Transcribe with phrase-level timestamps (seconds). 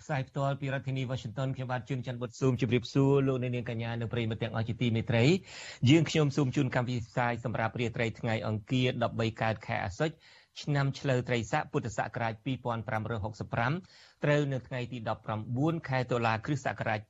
[0.00, 5.24] ផ្សាយផ្ទាល់ពីរដ្ឋធានី Washington ខ្ញុំបាទជួនច័ន្ទបុតស៊ូមជម្រាបសួរលោកអ្នកនាងកញ្ញានៅប្រិយមិត្តទាំងអស់ជាទីមេត្រី
[5.90, 10.14] យើងខ្ញុំសូមជូនកម្មវិធីផ្សាយសម្រាប់រាត្រីថ្ងៃអង្គារ13កើតខែអាសត់
[10.62, 12.34] ឆ្នាំឆ្លូវត្រីស័កពុទ្ធសករាជ
[13.08, 14.98] 2565ត្រូវនៅថ្ងៃទី
[15.42, 17.00] 19ខែតុលាគ្រិស្តសករាជ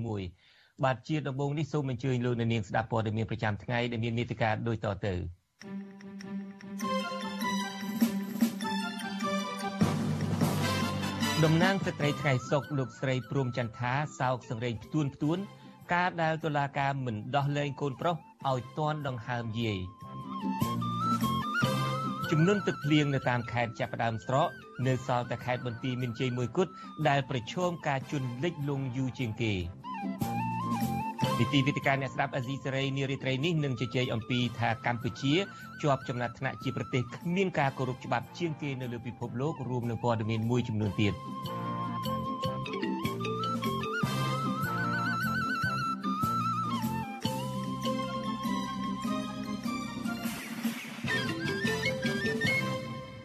[0.00, 5.14] 2021បាទជាដំបូងនេះសូមអញ្ជើញលោកអ្នកនាងស្ដាប់ព័ត៌មានប្រចាំថ្ងៃដែលមានមេតិការដូចតទៅ
[11.44, 15.38] តំណាងស្ត្រីថ្ងៃសុកលោកស្រីព្រំចន្ទថាសោកសង្រេងផ្ទួនផ្ទួន
[15.94, 18.16] ការដែលតុលាការមិនដោះលែងកូនប្រុស
[18.50, 19.78] ឲ្យទាន់ដង្ហើមយាយ
[22.30, 24.48] ចំនួនទឹកភ្លៀងនៅតាមខេត្តចាប់ផ្ដើមស្រក
[24.86, 26.72] នៅសល់តែខេត្តបន្ទាយមានជ័យមួយគត់
[27.08, 29.52] ដែលប្រឈមការជន់លិចលង់យូរជាងគេ
[31.38, 35.34] នីតិវិទ្យាអ្នកស្ដាប់អាស៊ីសេរីនារីត្រីនេះនឹងជជែកអំពីថាកម្ពុជា
[35.82, 41.12] ជាប់ចំណាត់ថ្នាក់ជាប្រទេសគ្មានការគោរពច្បាប់ជាងគេនៅលើពិភពលោករួមនឹងព័ត៌មានមួយចំនួនទៀត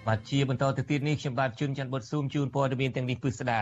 [0.07, 3.61] បាទជាបន្តទៅទៀតនេះខ្ញុំបាទជួនច័ន្ទបុតស៊ូមជូនព័ត៌មានទាំងនេះពិស្ដា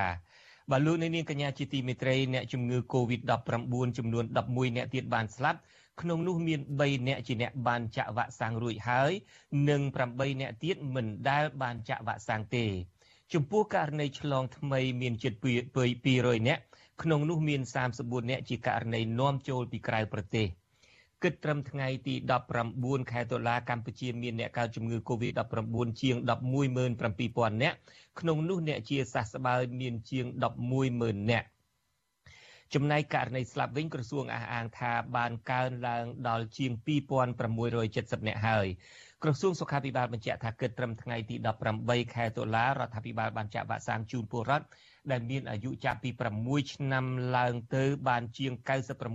[0.71, 5.59] បាទលោកនាងកញ្ញាជាទីមេត្រីអ្នកជំងឺ Covid-19 ចំនួន11អ្នកទៀតបានស្លាប់
[6.01, 9.11] ក្នុងនោះមាន3អ្នកជាអ្នកបានចាក់វ៉ាក់សាំងរួចហើយ
[9.69, 12.65] និង8អ្នកទៀតមិនដែលបានចាក់វ៉ាក់សាំងទេ
[13.33, 15.33] ចំពោះករណីឆ្លងថ្មីមានជិត
[15.91, 16.59] 200អ្នក
[17.01, 17.61] ក្នុងនោះមាន
[17.95, 20.47] 34អ្នកជាករណីនាំចូលពីក្រៅប្រទេស
[21.23, 22.15] គិតត្រឹមថ្ងៃទី
[22.61, 26.15] 19ខែតុលាកម្ពុជាមានអ្នកកើតជំងឺ Covid-19 ជាង
[26.89, 27.77] 117,000នាក់
[28.19, 30.25] ក្នុងនោះអ្នកជាសះស្បើយមានជាង
[30.77, 31.47] 110,000នាក់
[32.73, 38.67] ចំណែកករណីស្លាប់វិញក្រសួងអះអាងថាបានកើនឡើងដល់ជាង2670នាក់ហើយ
[39.23, 41.35] ក្រសួងសុខាភិបាលបញ្ជាក់ថាគិតត្រឹមថ្ងៃទី
[41.75, 44.65] 18ខែតុលារដ្ឋាភិបាលបានចាក់វ៉ាក់សាំងជូនពលរដ្ឋ
[45.11, 46.09] ដែលមានអាយុចាប់ពី
[46.41, 47.05] 6ឆ្នាំ
[47.37, 48.53] ឡើងទៅបានជាង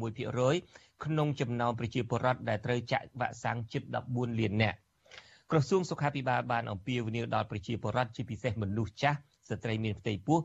[0.03, 4.79] 96% ក្នុងចំណោមប្រជាពលរដ្ឋដែលត្រូវចាក់វ៉ាក់សាំងជិត14លាននាក់
[5.51, 10.41] ក្រសួងសុខាភិបាលបានអំពាវនាវដល់ប្រជាពលរដ្ឋជាពិសេសមនុស្សចាស់ស្ត្រីមានផ្ទៃពោះ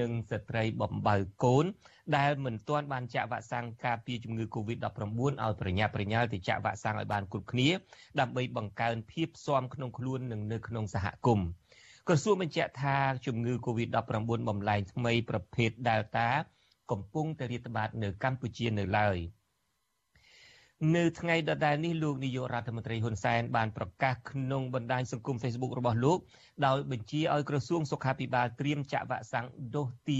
[0.00, 1.64] និងស្ត្រីបំបៅកូន
[2.16, 4.84] ដែលមិនទាន់បានចាក់វ៉ាក់សាំងការពារជំងឺ Covid-19
[5.44, 7.68] ឲ្យប្រញាប់ប្រញាល់ទៅចាក់វ៉ាក់សាំងឲ្យបានគ្រប់គ្នា
[8.20, 11.48] ដើម្បីបង្កើនភាពស៊ាំក្នុងខ្លួននិងនៅក្នុងសហគមន៍
[12.08, 12.96] ក្រសួងបញ្ជាក់ថា
[13.26, 16.28] ជំងឺ Covid-19 បំលែងថ្មីប្រភេទ Delta
[16.90, 19.16] កំពុងតែរាតត្បាតនៅកម្ពុជានៅឡើយ
[20.96, 26.18] នៅថ្ងៃដដែលនេះលោកនាយករដ្ឋមន្ត្រីហ៊ុនសែនបានប្រកាសក្នុងបណ្ដាញសង្គម Facebook របស់លោក
[26.66, 29.46] ដោយបញ្ជាឲ្យក្រសួងសុខាភិបាលត្រៀមចាក់វ៉ាក់សាំង
[29.76, 30.16] ដូសទី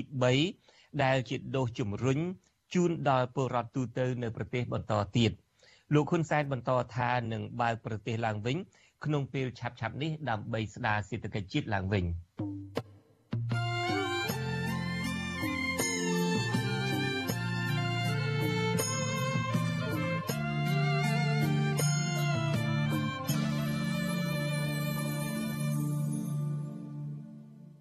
[0.50, 2.19] 3ដែលជាដូសជំរុញ
[2.75, 5.31] ជូនដល់ពលរដ្ឋទូទៅនៅប្រទេសបន្តទៀត
[5.94, 8.56] លោកហ៊ុនសែនបន្តថានឹងបើកប្រទេសឡើងវិញ
[9.04, 12.04] ក្នុងពេលឆាប់ៗនេះដើម្បីស្ដារសេដ្ឋកិច្ចជាតិឡើងវិញ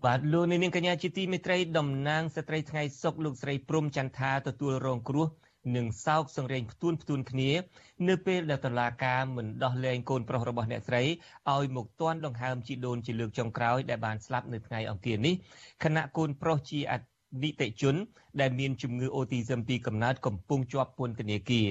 [0.07, 5.27] បាទលោកនាងកញ្ញាជាទីមេត្រីតំណាងស្ត្រីថ្ងៃសុកលោកស្រីព្រំចន្ទថាទទួលរងគ្រោះ
[5.75, 7.49] និងសោកសង្រេងផ្ទួនផ្ទួនគ្នា
[8.09, 11.03] នៅពេលដែលតឡាការមិនដោះលែងកូនប្រុសរបស់អ្នកស្រី
[11.53, 15.35] ឲ្យមកទាន់ដង្ហើមជីដូនជាលើកចុងក្រោយដែលបានស្លាប់នៅថ្ងៃអង្គារនេះ
[15.83, 16.93] ខណៈកូនប្រុសជាអ
[17.43, 17.95] និតិជន
[18.41, 21.69] ដែលមានជំងឺអូទីសឹមពីកំណើតកំពុងជាប់ពន្ធនាគារ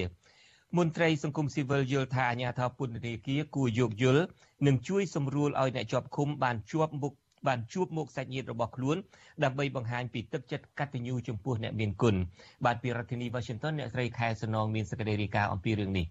[0.79, 4.25] មន្ត្រីសង្គមស៊ីវិលយល់ថាអាញាធរពន្ធនាគារគួរយោគយល់
[4.67, 7.13] និងជួយសម្រួលឲ្យអ្នកជាប់ឃុំបានជាប់មុខ
[7.47, 8.97] បានជួបមុខសាច់ញាតិរបស់ខ្លួន
[9.45, 12.17] ដើម្បីបង្ហាញពីទឹកចិត្តកតញ្ញូចំពោះអ្នកមានគុណ
[12.65, 16.07] បាទពីរដ្ឋធានី Washington អ្នកស្រីខែសនងមានសេចក្តីរាយការណ៍អំពីរឿងនេះ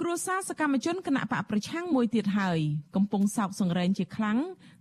[0.00, 2.60] គ្រួសារសកម្មជនគណៈបកប្រឆាំងមួយទៀតហើយ
[2.96, 4.38] កំពុងសោកសង្រេងជាខ្លាំង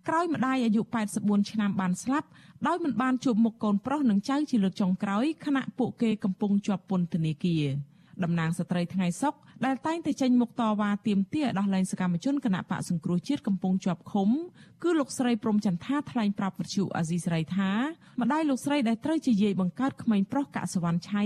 [0.07, 0.81] ក្រោយម្ដាយអាយុ
[1.15, 2.27] 84ឆ្នាំបានស្លាប់
[2.67, 7.63] ដោយមិនបានជួបមុខកូនប្រុសនិងចៅជាលើកចុងក្រោយខណៈពួកគេកំពុងជាប់ពន្ធនាគារ
[8.23, 9.33] តំណាងស្ត្រីថ្ងៃសុក
[9.65, 14.29] ដែលតែងតែចេញមុខតវ៉ាទាមទារដោះលែងសកម្មជនគណៈបកសង្គ្រោះជាតិកំពុងជាប់ឃុំ
[14.83, 17.71] គឺលោកស្រីព្រំចន្ទថាថ្លែងប្រាប់វិទ្យុអាស៊ីសេរីថា
[18.21, 21.23] ម្ដាយលោកស្រីដែលត្រូវជាយាយបង្កើតក្មេងប្រុសកសវណ្ណឆៃ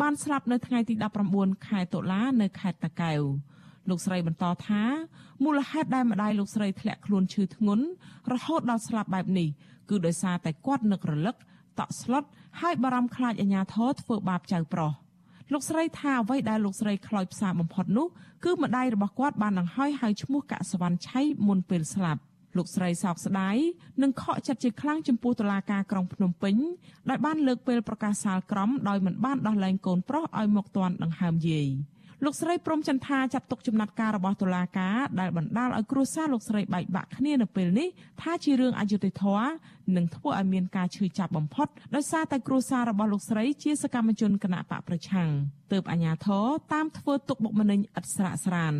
[0.00, 0.94] បានស្លាប់នៅថ្ងៃទី
[1.30, 3.20] 19ខែតុលានៅខេត្តតាកែវ
[3.88, 4.82] លោកស្រីបន្តថា
[5.44, 7.84] មូលហេតុដែលម្ដាយលោកស្រីធ្លាក់ខ្លួនឈឺធ្ងន់
[8.32, 9.48] រហូតដល់ស្លាប់បែបនេះ
[9.90, 11.36] គឺដោយសារតែគាត់នឹករលឹក
[11.80, 12.24] តក់ស្លុត
[12.60, 14.92] ហើយបារម្ភខ្លាចអាញាធរធ្វើបាបចៅប្រុស
[15.52, 18.06] លោកស្រីថាអ្វីដែលលោកស្រីខ្លោចផ្សាបំផុតនោះ
[18.44, 22.20] គឺម្ដាយរបស់គាត់បានដង្ហោយហៅឈ្មោះកសវណ្ណឆៃមុនពេលស្លាប់
[22.56, 23.56] លោកស្រីសោកស្ដាយ
[24.02, 26.56] និងខកចិត្តជាខ្លាំងចំពោះតុលាការក្រុងភ្នំពេញ
[27.08, 31.68] ដែលបានលើកពេលប្រកាសសាលក្រមដោយមិនបានដោះលែងកូនប្រុសឲ្យមកទាន់ដង្ហើមយាយ
[32.24, 37.88] លោកស្រីព្រមចន្ទាចាត់ទុកចំណាត់ការរបស់តុលាការដែលបណ្ដាលឲ្យគ្រួសារលោកស្រីបែកបាក់គ្នានៅពេលនេះ
[38.22, 39.50] ថាជារឿងអយុត្តិធម៌
[39.96, 45.28] និងធ្វើឲ្យមានការឈឺចាប់បំផុតដោយសារតែគ្រួសាររបស់លោកស្រីជាសកម្មជនគណៈបកប្រឆាំង
[45.72, 48.74] ទើបអាជ្ញាធរតាមធ្វើទុកបុកម្នេញឥតស្រាកស្រាន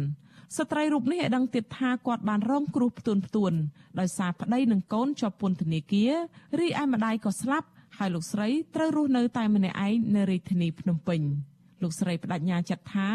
[0.57, 3.53] ស្ត្រីរូបនេះឲ្យដឹងទៀតថាគាត់បានរងគ្រោះផ្ទួនផ្ទួន
[4.01, 6.13] ដោយសារប្តីនិងកូនជាប់ពន្ធនាគារ
[6.61, 7.69] រីឯម្ដាយក៏ស្លាប់
[7.99, 11.23] ហើយលោកស្រីត្រូវរស់នៅតែម្នាក់ឯងនៅរាជធានីភ្នំពេញ។
[11.83, 13.11] លោកស្រីបដញ្ញាចិត្តថា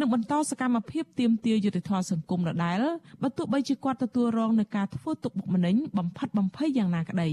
[0.00, 2.80] នឹងបន្តសកម្មភាពទាមទារយុត្តិធម៌សង្គមដដែល
[3.22, 7.28] បើទោះបីជាគាត់ទទួលរងនឹងការធ្វើទុកបុកម្នេញបំផិតបំភ័យយ៉ាងណាក្តី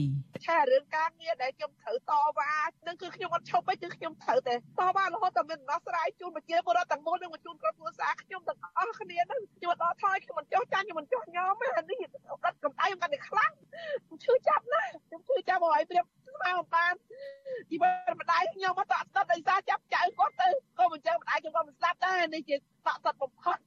[0.47, 2.53] ថារឿងការងារដែលខ្ញុំត្រូវតវ៉ា
[2.87, 11.97] នឹងគឺខ្ញុំអត់ឈប់ទេគឺខ្ញុំត្រូវតែតវ៉ារហូតតែមានដំណោះស្រាយជូនប្រជាពលរដ្ឋទាំងមូលនិងជូនក្រុមគ្រួសារខ្ញុំទាំងអស់គ្នានឹងខ្ញុំអត់ថយខ្ញុំមិនចោះចាញ់ខ្ញុំមិនចោះញោមទេនេះ
[12.31, 13.51] អត់កំដៅខ្ញុំកាន់តែខ្លាំង
[14.05, 16.05] ខ្ញុំឈឺចាប់ណាស់ខ្ញុំឈឺចាប់ឲ្យប្រៀប
[16.35, 16.93] ស្មើបាន
[17.71, 20.47] ជីវិតម្ដាយខ្ញុំអត់តក់ស្ទត់ដោយសារចាប់ចៅគាត់ទៅ
[20.79, 23.57] ក៏មិនចឹងម្ដាយខ្ញុំក៏មិនស្ដាប់ដែរនេះជាតក់ស្ទត់បំផុត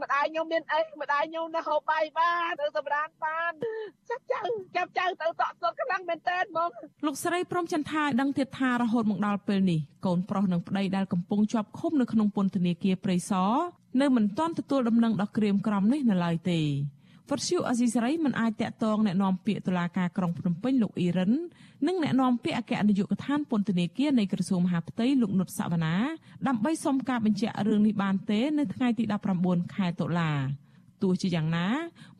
[0.00, 3.52] ម្ដាយខ្ញុំមានអីម្ដាយខ្ញុំនៅហូបបាយបានទៅសម្រានបាន
[4.10, 4.40] ចាប់ចៅ
[4.76, 6.70] ចាប់ចៅទៅតក់ស្ទត់ខ្លាំងមែនតើហ្មង
[7.06, 13.52] លោកស្រីព្រមចន្ទាឲ្យដឹងទៀតថារហូតមកដល់ពេលនេះកូនប្រុសនិងប្តីដែលកំពុងជាប់ឃុំនៅក្នុងពន្ធនាគារព្រៃសរ
[14.00, 16.60] នៅមិនទាន់ទទួលដំណឹងដល់ក្រៀមក្រំនេះនៅឡើយទេ
[17.29, 21.31] វត្តឈូអេស៊ីសរ៉ៃមិនអាចតាក់ទងแนะនាំពាក្យតុលាការក្រុងភ្នំពេញលោកអ៊ីរិន
[21.87, 25.95] និងแนะនាំពាក្យអគ្គនាយកដ្ឋានពន្ធនាគារនៃក្រសួងមហាផ្ទៃលោកនុតសវណ្ណា
[26.47, 29.03] ដើម្បីសុំការបញ្ជាក់រឿងនេះបានទេនៅថ្ងៃទី
[29.39, 30.31] 19ខែតុលា
[31.01, 31.67] ទោះជាយ៉ាងណា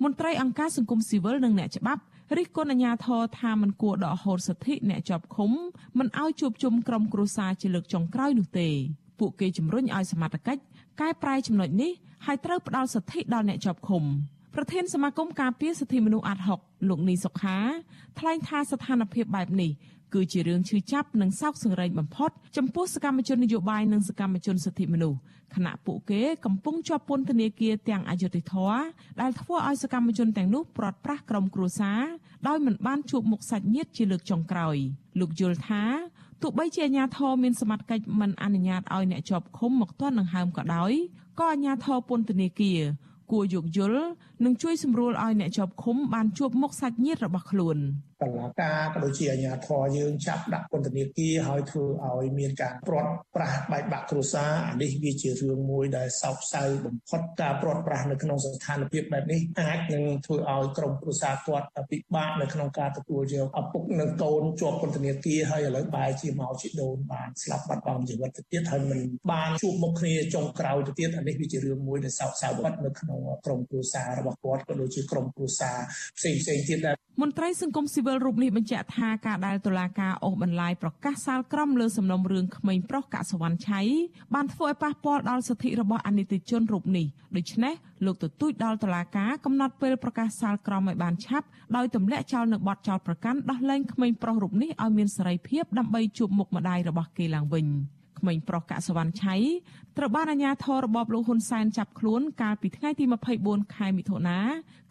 [0.04, 2.02] មន្ត្រីអង្គការសង្គមស៊ីវិលនិងអ្នកច្បាប់
[2.38, 5.52] រិះគន់អាជ្ញាធរថាមិនគួរដកហូតសិទ្ធិអ្នកជាប់ឃុំ
[5.98, 8.70] មិនឲ្យជួបជុំក្រុមគ្រួសារជាលើកចុងក្រោយនោះទេ
[9.20, 10.62] ពួកគេជំរុញឲ្យសមត្ថកិច្ច
[11.02, 11.92] កែប្រែចំណុចនេះ
[12.26, 14.04] ហើយត្រូវផ្ដល់សិទ្ធិដល់អ្នកជាប់ឃុំ។
[14.59, 17.59] ប្រធានសមាគមការពារសិទ្ធិមនុស្សអាត់ហុកលោកនីសុខា
[18.19, 19.71] ថ្លែងថាស្ថានភាពបែបនេះ
[20.15, 25.19] គឺជារឿងឈឺចាប់និងសោកសង្រេងបំផុតចំពោះសកម្មជននយោបាយនិងសកម្មជនសិទ្ធិមនុស្ស
[25.55, 28.73] ខណៈពួកគេកំពុងជាប់ពន្ធនាគារទាំងអយុធធរ
[29.21, 32.03] ដែលធ្វើឲ្យសកម្មជនទាំងនោះព្រាត់ប្រាសក្រុមគ្រួសារ
[32.49, 34.77] ដោយមិនបានជួបមុខសាច់ញាតិជាលើកចុងក្រោយ
[35.21, 35.83] លោកយល់ថា
[36.43, 40.93] ទោះបីជាអាជ្ញាធរមានសមត្ថកិច្ចមិនអនុញ្ញាតឲ្យអ្នកជាប់ឃុំមកទាន់ដង្ហើមក៏ដោយ
[41.39, 42.81] ក៏អាជ្ញាធរពន្ធនាគារ
[43.33, 44.03] គួរយោគយល់
[44.45, 47.79] និងជួយសម្រួលឲ្យអ្នកជាប់ឃុំបានជួបមុខសាច់ញាតិរបស់ខ្លួន។
[48.23, 69.01] តឡាការក៏ដូចជាអាជ្ញាធរយើងចាប់ដាក់ពន្ធនាគារហើយធ្វើឲ្យមានការព្រាត់ប្រាសបែកបាក់គ្រួសារអានេះវាជារឿងមួយដែលសោកសៅបំផុតការព្រាត់ប្រាសនៅក្នុងស្ថានភាពបែបនេះអាចនឹងធ្វើឲ្យក្រុមគ្រួសារគាត់ពិបាកនៅក្នុងការទទួលយកឪពុកនិងកូនជាប់ពន្ធនាគារហើយឥឡូវបែរជាមកជាដូនបានស្លាប់បាត់បង់ជីវិតទៅទៀតហើយមិន
[69.33, 75.77] បានជួបមុខគ្នាចុងក្រោយទៅទៀតអានេះវាជារឿងមួយដែលសោកសៅបំផុតនៅក្នុងក្រុមគ្រួសាររបស់គាត់ក៏ដូចជាក្រុមគ្រួសារ
[76.19, 83.81] ផ្សេងផ្សេងទៀតដែរមន្ត្រីសង្គមស៊ីវិលរូបនេះបញ្ជាក់ថាការដែលតុលាការអូសបន្លាយប្រកាសសាលក្រមលើសំណុំរឿងក្មេងប្រុសកសវណ្ណឆៃ
[84.35, 87.07] បានធ្វើឲ្យប៉ះពាល់ដល់សិទ្ធិរបស់អនិច្ចជនរូបនេះ
[87.37, 87.75] ដូច្នេះ
[88.05, 91.47] លោកទទូចដល់តុលាការកំណត់ពេលប្រកាសសាលក្រមឲ្យបានឆាប់
[91.77, 97.67] ដោយទម្លាក់ចោលនៅបទចោលប្រកាន់ដោះលែងក្មេងប្រុសរូបនេះឲ្យមានសេរីភាពដើម្បីជួបមុខម្ដាយរបស់គេឡើងវិញ
[98.19, 99.37] ក្មេងប្រុសកសវណ្ណឆៃ
[99.97, 103.05] ត្រូវបានអាជ្ញាធររបបលោកហ៊ុនសែនចាប់ខ្លួនកាលពីថ្ងៃទី
[103.41, 104.39] 24ខែមិថុនា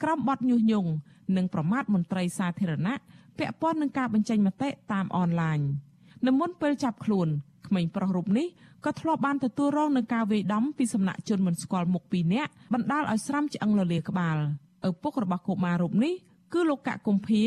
[0.03, 0.89] ក្រោមបទញុះញង់
[1.35, 2.95] និងប្រមាថមន្ត្រីសាធារណៈ
[3.37, 5.59] ពាក់ព័ន្ធនឹងការបញ្ចេញមតិតាមអនឡាញ
[6.27, 7.27] នៅមុនពេលចាប់ខ្លួន
[7.67, 8.47] ក្មេងប្រុសរូបនេះ
[8.85, 14.37] ក៏ធ្លាប់បានទទួលរងនឹងការវាយដំពីសំណាក់ជនមិនស្គាល់មុខពីរនាក់បណ្ដាលឲ្យស្រាំឆ្អឹងលលាក្បាល
[14.87, 16.13] ឪពុករបស់កុមាររូបនេះ
[16.53, 17.43] គឺលោកកកគុម្ភា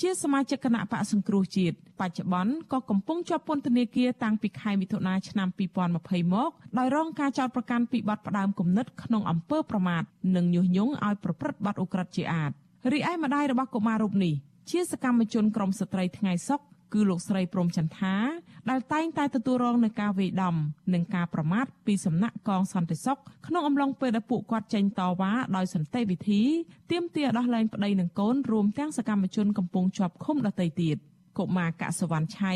[0.00, 5.48] ជាសមាជិកគណៈបកសង្គ្រោះជាតិបច្ចុប្បន្នក៏កំពុងជាប់ពន្ធនាគារតាំងពីខែមិថុនាឆ្នាំ
[5.90, 10.02] 2020មកដោយរងការចោទប្រកាន់ពីបទផ្ដាំគំនិតក្នុងអំពើប្រមាថ
[10.36, 12.50] និងញុះញង់ឲ្យប្រព្រឹត្តបទឧក្រិដ្ឋជាអាត
[12.92, 14.34] រីឯម្ដាយរបស់កុមាររូបនេះ
[14.70, 16.60] ជាសកម្មជនក្រមស្ត្រីថ្ងៃសុក
[16.94, 18.14] គឺលោកស្រីព្រំចន្ទថា
[18.70, 20.56] ដែលតែងតែទទួលរងនឹងការវាយដំ
[20.94, 26.42] និងការប្រមាថពីសំណាក់កងសន្តិសុខក្នុងអំឡុងពេលដែលពួកគាត់ចេញតវ៉ាដោយសន្តិវិធី
[26.90, 30.96] ទាមទារដោះលែងប្តីនិងកូនរួមទាំងសកម្មជនកំពុងជាប់ឃុំដទៃទៀត
[31.38, 32.52] កុមារកសវណ្ណឆៃ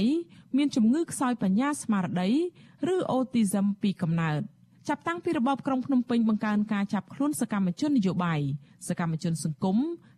[0.56, 2.30] មានជំងឺខ្សោយបញ្ញាស្មារតី
[2.94, 4.40] ឬអូទីសឹមពីកំណើត
[4.88, 8.40] ចាប់តាំងពីរបបក្រុងភ្នំពេញបង្កើនការចាប់ខ្លួនសកម្មជននយោបាយ
[8.88, 9.76] សកម្មជនសង្គម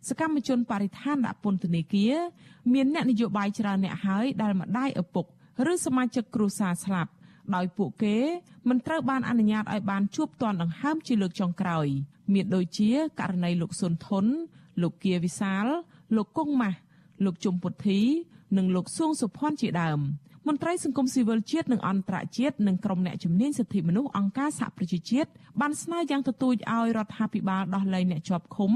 [0.09, 2.15] សកម្មជនបរិស្ថានដាក់ពន្ធនាគារ
[2.73, 5.25] មានអ្នកនយោបាយច្រើនអ្នកហើយដែលម្ដាយឪពុក
[5.71, 7.11] ឬសមាជិកគ្រួសារស្លាប់
[7.55, 8.17] ដោយពួកគេ
[8.69, 11.87] មិនត្រូវបានអនុញ្ញាតឲ្យបានជួបទាន់ដង្ហើមជាលើកចុងក្រោយ
[12.33, 14.25] មានដូចជាករណីលោកសុនធុន
[14.81, 15.65] លោកគៀវិសាល
[16.15, 16.77] លោកគង់ម៉ាស់
[17.25, 17.99] លោកជុំពុទ្ធី
[18.57, 19.99] និងលោកសួងសុភ័ណ្ឌជាដើម
[20.47, 25.29] មន្ត្រីសង្គមស៊ីវិលជាតិនិងអន្តរជាតិនិងក្រុមអ្នកជំនាញសិទ្ធិមនុស្សអង្គការសហប្រជាជាតិ
[25.61, 28.71] បានស្នើយ៉ាងទទូចឲ្យរដ្ឋាភិបាលដោះលែងអ្នកជាប់ឃុំ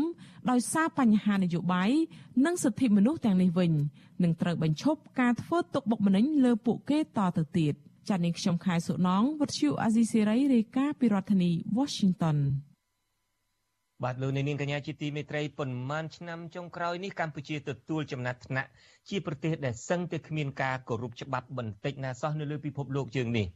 [0.50, 1.92] ដោយសារបញ្ហានយោបាយ
[2.46, 3.72] និងសិទ្ធិមនុស្សទាំងនេះវិញ
[4.24, 7.74] និងត្រូវបញ្ឈប់ការធ្វើទុកបុកម្នេញលើពួកគេតទៅទៀត
[8.10, 12.38] ចា៎នាងខ្ញុំខែសុណងវុទ្ធុអាស៊ីសេរីរាយការណ៍ពីរដ្ឋធានី Washington
[14.04, 18.70] បាទលោកនាងកញ្ញាជាទីមេត្រីប៉ុន្មានឆ្នាំចុងក្រោយនេះកម្ពុជាទទួលចំណាត់ថ្នាក់
[19.10, 23.48] ជាប្រទេសដែលសឹងតែគ្មានការគោរពច្បាប់បន្តិចណាសោះនៅលើពិភពលោកយើងនេះ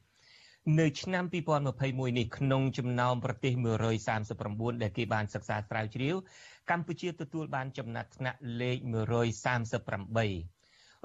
[0.79, 1.23] នៅឆ្នាំ
[1.73, 3.53] 2021នេះក្នុងចំណោមប្រទេស
[4.17, 6.15] 139ដែលគេបានសិក្សាស្រាវជ្រាវ
[6.69, 8.89] កម្ពុជាទទួលបានចំណាត់ថ្នាក់លេខ138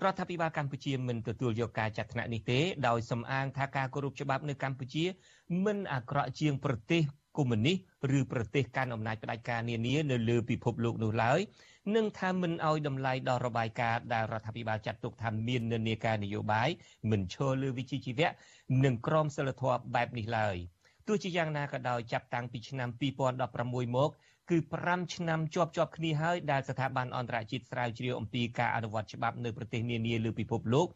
[0.02, 5.04] រដ្ឋាភិបាលកម្ពុជាមិនទទួលយកការចាត់ថ្នាក់នេះទេដោយសំអាងថាការគោរពច្បាប់នៅកម្ពុជា
[5.64, 7.02] មិនអាក្រក់ជាងប្រទេស
[7.36, 7.76] កុម្មុយនីស
[8.18, 11.40] ឬប្រទេសកាន់អំណាចផ្ដាច់ការនានានៅលើពិភពលោកនោះឡើយ
[11.96, 16.68] និងថាមិនអោយតម្លៃដល់របាយការណ៍ដែលរដ្ឋាភិបាលចាត់ទុកថាមាននិន្នាការនយោបាយ
[17.10, 18.28] មិនឈរលើវិជ្ជាជីវៈ
[18.84, 20.56] និងក្រមសីលធម៌បែបនេះឡើយ
[21.06, 22.88] ទោះជាយ៉ាងណាក៏ដោយចាប់តាំងពីឆ្នាំ
[23.42, 24.10] 2016មក
[24.50, 30.86] គឺ5ឆ្នាំជាប់ជាប់គ្នាហើយដែលស្ថាប័នអន្តរជាតិស្រាវជ្រាវអំពីការអនុវត្តច្បាប់នៅប្រទេសនានាលើពិភពលោក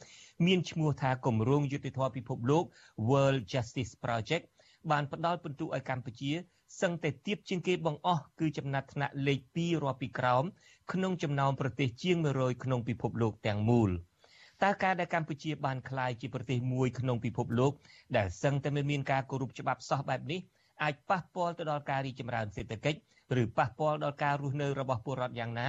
[0.46, 2.64] មានឈ្មោះថាគម្រោងយុតិធធម៌ពិភពលោក
[3.08, 4.44] World Justice Project
[4.90, 6.32] បានផ្ដល់ពិន្ទុឲ្យកម្ពុជា
[6.80, 10.44] សឹងតែទៀបជាងគេបង្អស់គឺចំណាត់ថ្នាក់លេខ2រាប់ពីក្រោម
[10.92, 13.90] ក្នុងចំណោមប្រទេសជាង100ក្នុងពិភពលោកទាំងមូល
[14.62, 17.72] តើការដែលកម្ពុជាបានក្លាយជាប្រទេសមួយក្នុងពិភពលោក
[18.16, 20.40] ដែលសឹងតែមិនមានការគោរពច្បាប់សោះបែបនេះ
[20.82, 23.00] អាចប៉ះពាល់ទៅដល់ការរីកចម្រើនសេដ្ឋកិច្ច
[23.42, 25.68] ឬប៉ះពាល់ដល់ការរស់នៅរបស់ពលរដ្ឋយ៉ាងណា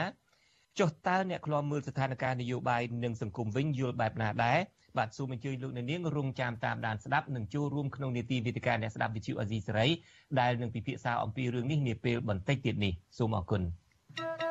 [0.79, 4.59] ចុះតើអ្នកខ្លាំមើលស្ថានភាពនយោបាយនិងសង្គមវិញយល់បែបណាដែរ
[4.97, 9.87] បាទសូមអញ្ជើញលោកអ្នកនាងរងចាំតាមដានស្ដាប់និងចូលរួមក្នុងនីតិវិទ្យាអ្នកស្ដាប់វិទ្យុអេស៊ីសេរី
[10.39, 13.61] ដែលនឹងពិភាក្សាអំពីរឿងនេះនាពេលបន្តិចទៀតនេះសូមអរគុណ
[14.17, 14.48] thank you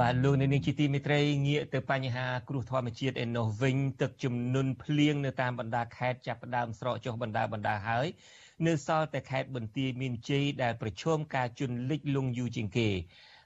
[0.00, 8.06] បាទលោកនៅនាងជាទីមេត្រីងាកទៅបញ្ហាគ្រោះធម្មជាតិឯនោះវិញទឹកជំនន់ភ្លៀងនៅតាមបណ្ដាខេត្តចាប់ផ្ដើមស្រកចុះបណ្ដាបណ្ដាហើយ
[8.66, 12.88] នៅសល់តែខេត្តបន្ទាយមានជ័យដែលប្រឈមការជន់លិចលង់យូរជាងគេ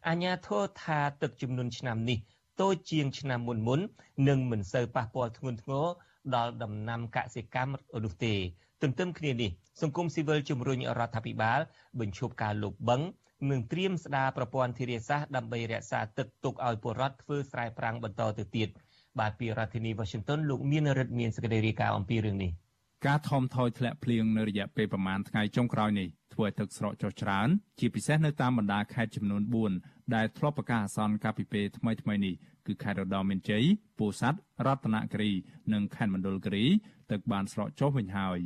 [0.09, 2.19] អាជ្ញាធរថាទឹកជំនន់ឆ្នាំនេះ
[2.61, 3.81] តូចជាងឆ្នាំមុនមុន
[4.29, 5.87] និងមិនសូវប៉ះពាល់ធ្ងន់ធ្ងរ
[6.35, 8.35] ដល់ដំណាំកសិកម្មនោះទេ
[8.83, 9.51] ទន្ទឹមគ្នានេះ
[9.83, 11.61] សង្គមស៊ីវិលជំរុញរដ្ឋាភិបាល
[12.01, 18.69] បញ្ឈប់ការលុបបង្ក និងត្រៀមស្ដារប្រព័ន្ធធារាសាស្ត្រដើម្បីរក្សាទឹកទុកឲ្យពលរដ្ឋធ្វើស្រែប្រាំងបន្តទៅទៀត
[19.19, 22.53] បាទពីរដ្ឋធានី Washington លោកមានរិទ្ធមានសេចក្តីរាយការណ៍អំពីរឿងនេះ
[23.07, 27.49] ការថមថយធ្លាក់ភ្លៀងនៅរយៈពេលប្រមាណថ្ងៃចុងក្រោយនេះធ្វើឲ្យទឹកស្រកចុះច្រើន
[27.79, 29.43] ជាពិសេសនៅតាមបណ្ដាខេត្តចំនួន
[29.79, 32.35] 4ដែលធ្លាប់ប្រកាសអាសន្នកាលពីពេលថ្មីៗនេះ
[32.67, 33.65] គឺខេត្តរតនមានជ័យ
[33.99, 35.33] ពោធិ៍សាត់រតនគិរី
[35.73, 36.65] និងខេត្តមណ្ឌលគិរី
[37.11, 38.41] ទឹកបានស្រកចុះវិញហើយ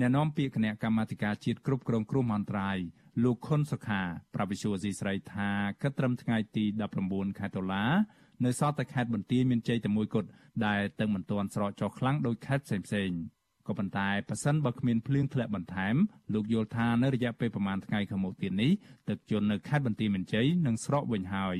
[0.00, 2.78] អ្នកនាំពាក្យគណៈកម្មាធិការជាតិគ្រប់គ្រងគ្រោះមហន្តរាយ
[3.24, 4.02] លោកខុនសុខា
[4.34, 5.50] ប្រវិសុវស៊ីស្រីថា
[5.82, 6.64] គិតត្រឹមថ្ងៃទី
[7.02, 7.84] 19ខែតុលា
[8.44, 10.28] នៅសតតែខេត្តបន្ទាយមានជ័យតែមួយគត់
[10.66, 13.18] ដែលទឹកមិនទាន់ស្រកចុះខ្លាំងដោយខេត្តផ្សេងៗ
[13.66, 15.94] ក៏ប៉ុន្តែប៉ះសិនបើគ្មានភ្លៀងធ្លាក់បន្ថែម
[16.34, 18.72] លោកយល់ថានៅរយៈពេលប្រមាណថ្ងៃខាងមុខទៀតនេះ
[19.08, 21.56] ទឹកជន់នៅខេត្តបន្ទាយមានជ័យនឹងស្រកវិញហើយ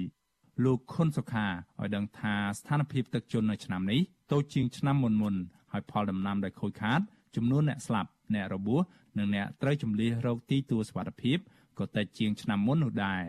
[0.64, 4.00] លោកខុនសុខាឲ្យដឹងថាស្ថានភាពទឹកជន់នៅឆ្នាំនេះ
[4.32, 5.34] តូចជាងឆ្នាំមុនមុន
[5.72, 7.00] ហើយផលដំណាំដែលខូចខាត
[7.36, 8.80] ចំនួនអ្នកស្លាប់ អ្នករបួស
[9.18, 11.38] និងអ្នកត្រូវជំនះរោគទីទួលសុវត្ថិភាព
[11.78, 13.22] ក៏តិចជាងឆ្នាំមុននោះដែរ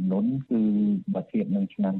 [0.00, 0.62] ទឹកជំនន់គឺ
[1.14, 1.94] បើធៀបនឹងឆ្នាំ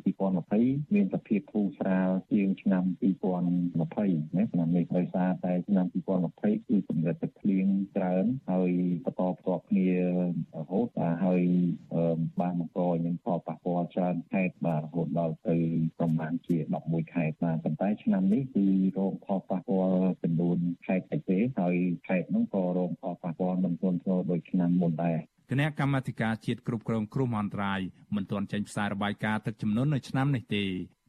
[0.45, 7.67] 2020មានសភាពធូរស្រាលជាងឆ្នាំ2020ណាឆ្នាំនេះដោយសារតែឆ្នាំ2020គឺកម្រិតទឹកភ្លៀង
[7.97, 8.71] ច្រើនហើយ
[9.05, 10.05] បន្តផ្ទាប់គ្នារ
[10.71, 11.43] ហូតបាទហើយ
[12.41, 15.57] បានបង្កនឹងផលប៉ះពាល់ច្រើនខេត្តបាទរហូតដល់ទៅ
[15.99, 18.67] ប្រមាណជា11ខេត្តបាទប៉ុន្តែឆ្នាំនេះគឺ
[18.99, 21.77] រងផលប៉ះពាល់ចំនួនខេត្តតិចទេហើយ
[22.09, 25.19] ខេត្តនោះក៏រងផលប៉ះពាល់មិនធ្ងន់ធ្ងរដូចឆ្នាំមុនដែរ
[25.51, 27.81] គណៈកម្មាធិការជាតិគ្រប់គ្រងគ្រោះមហន្តរាយ
[28.15, 30.65] មិនទាន់ចេញផ្សាយរបាយការណ៍ទឹកជំនន់នៅឆ្នាំនេះទេ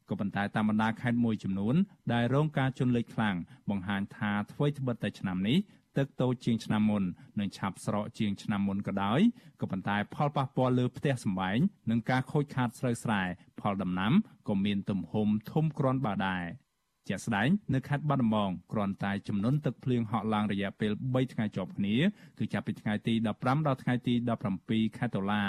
[0.08, 1.74] ក៏ប៉ុន្តែតាមបណ្ដាខេត្តមួយចំនួន
[2.12, 3.36] ដែលរងការជន់លិចខ្លាំង
[3.70, 5.58] បង្ហាញថាអ្វីត្បិតតែឆ្នាំនេះ
[5.98, 7.02] ទឹកតូចជាងឆ្នាំមុន
[7.38, 9.20] និងឆាប់ស្រកជាងឆ្នាំមុនក៏ដោយ
[9.60, 11.58] ក៏ប៉ុន្តែផលប៉ះពាល់លើផ្ទះសម្បែង
[11.90, 13.22] និងការខូចខាតស្រូវស្រែ
[13.60, 14.12] ផលដំណាំ
[14.48, 16.44] ក៏មានទំហំធំគ្រាន់បើដែរ
[17.08, 21.96] ជាក់ស្ដែងនៅខេត្តបាត់ដំបងគ្រាន់តែចំនួនទឹកភ្លៀងហក់ឡើងរយៈពេល3ថ្ងៃជាប់គ្នា
[22.38, 24.14] គឺចាប់ពីថ្ងៃទី15ដល់ថ្ងៃទី
[24.56, 25.42] 17ខែតុលា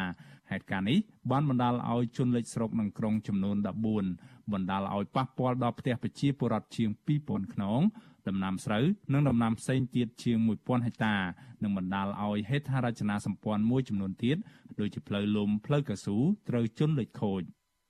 [0.51, 1.00] ហេតុការណ៍នេះ
[1.31, 3.57] បានបណ្ដាលឲ្យជនលិចស្រុកក្នុងក្រុងចំនួន
[4.03, 6.89] 14បណ្ដាលឲ្យប៉ះពាល់ដល់ផ្ទះប្រជាពលរដ្ឋជាង
[7.24, 7.81] 2000ខ្នង
[8.27, 11.15] ដំណាំស្រូវនិងដំណាំផ្សេងទៀតជាង1000ហិកតា
[11.63, 14.38] និងបណ្ដាលឲ្យហេដ្ឋារចនាសម្ព័ន្ធមួយចំនួនទៀត
[14.79, 16.17] ដូចជាផ្លូវលំផ្លូវកស៊ូ
[16.50, 17.41] ត្រូវជន់លិចខូច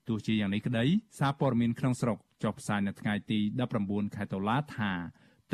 [0.07, 0.85] ទោះជាយ៉ាងនេះក្តី
[1.19, 3.39] សារព័ត៌មានក្នុងស្រុក ចុះផ្សាយនៅថ្ងៃទី
[3.77, 4.93] 19ខែតុលាថា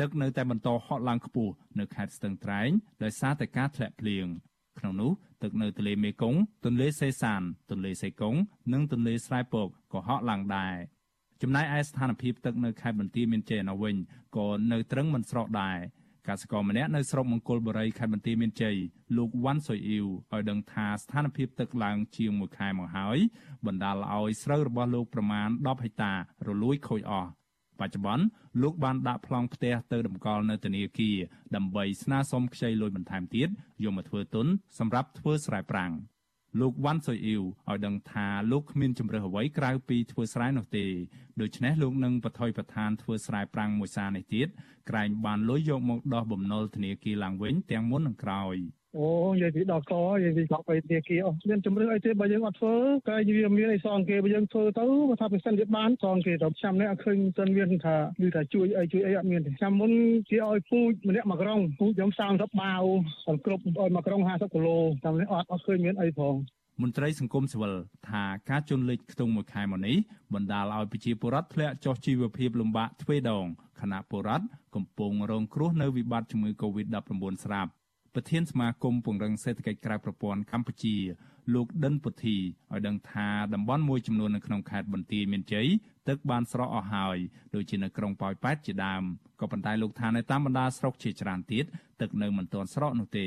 [0.00, 2.70] ទឹកនៅតែបន្តហក់ឡើងខ្ពស់នៅខេត្តស្ទឹងត្រែង
[3.02, 4.26] ដោយសារតែការធ្លាក់ភ្លៀង
[4.78, 8.34] ក្នុងនោះទឹកនៅទន្លេមេគង្គទន្លេសេសាន ទន្លេសេកុង
[8.72, 10.74] និងទន្លេស្រែពកក៏ហក់ឡើងដែរ
[11.42, 13.96] ចំណែកឯស្ថានភាពទឹកនៅខេត្តបន្ទាយមានជ័យនៅវិញ
[14.36, 15.78] ក៏នៅត្រឹងមិនស្រកដែរ
[16.30, 18.76] កសិករម្នាក់នៅស្រុកមង្គលបុរីខេត្តបន្ទាយមានជ័យ
[19.16, 23.18] លោកវ៉ាន់សុយអ៊ីវឲ្យដឹងថាស្ថានភាពទឹកឡើងជាង1ខែមកហើយ
[23.66, 26.12] បណ្ដាលឲ្យស្រូវរបស់លោកប្រមាណ10ហិកតា
[26.48, 27.30] រលួយខូចអស់
[27.80, 28.24] បច្ចុប្បន្ន
[28.62, 31.16] លោកបានដាក់ប្លង់ផ្ទះទៅតម្កល់នៅធនាគារ
[31.56, 33.48] ដើម្បីស្នើសុំខ្ចីលុយបន្ថែមទៀត
[33.84, 34.46] យកមកធ្វើទុន
[34.78, 35.92] សម្រាប់ធ្វើស្រែប្រាំង
[36.58, 40.86] លោកវ៉ាន់សុយអ៊ីវឲ្យដឹងថាលោកគ្មានជំរើសអ្វីក្រៅពីធ្វើស្រែនោះទេ
[41.40, 44.48] ដូច្នេះលោកនឹងបថុយប្រឋានធ្វើស្រែប្រាំងមួយសារនេះទៀត
[44.88, 48.56] ក្រែងបានលុយយកមកដោះបំណុលធនាគារឡើងវិញទាំងមុននិងក្រោយ
[48.96, 52.74] អូនិយាយពីដល់កនិយាយពីស្លាប់ទៅធនាគារអស់មានជំរឿអីទេបើយើងអត់ធ្វើ
[53.08, 54.84] ក៏វាមានអីសងគេបើយើងធ្វើទៅ
[55.20, 59.92] ថាប្រសិនជាបានសងគេទៅឆ្នាំនេះអត់ឃើញសិនមានថាគឺថាជួយអីជួយអីអត់មានទេឆ្នាំមុន
[60.30, 62.82] គេឲ្យពូចម្នាក់មួយក្រុងពូខ្ញុំ30បាវ
[63.26, 66.34] សម្គ្រប់ឲ្យមួយក្រុង50គីឡូឆ្នាំនេះអត់អត់ឃើញមានអីផង
[66.82, 67.74] មន្ត្រីសង្គមស៊ីវិល
[68.08, 69.96] ថាការជន់លិចខ្ទង់មួយខែមកនេះ
[70.34, 73.44] បណ្ដាលឲ្យប្រជាពលរដ្ឋធ្លាក់ចុះជីវភាពលំបាកទ្វេដង
[73.80, 77.70] ខណៈពលរដ្ឋកំពុងរងគ្រោះនៅវិបត្តិជំងឺ Covid-19 ស្រាប់
[78.14, 80.96] ប្រធានសមាគមពង្រឹងសេដ្ឋកិច្ចក្រៅប្រព័ន្ធកម្ពុជា
[81.54, 82.36] លោកដិនពុទ្ធី
[82.72, 85.68] ឲ្យដឹងថាតំបន់មួយចំនួននៅក្នុងខេត្តបន្ទាយមានជ័យ
[86.08, 87.18] ទឹកបានស្រកអស់ហើយ
[87.54, 89.02] ដូចជានៅក្រុងប៉ោយប៉ែតជាដើម
[89.40, 91.64] ក៏ប៉ុន្តែលោកថានៅតាមបណ្ដាស្រុកជាច្រើនទៀត
[92.00, 93.26] ទឹកនៅមិនទាន់ស្រកនោះទេ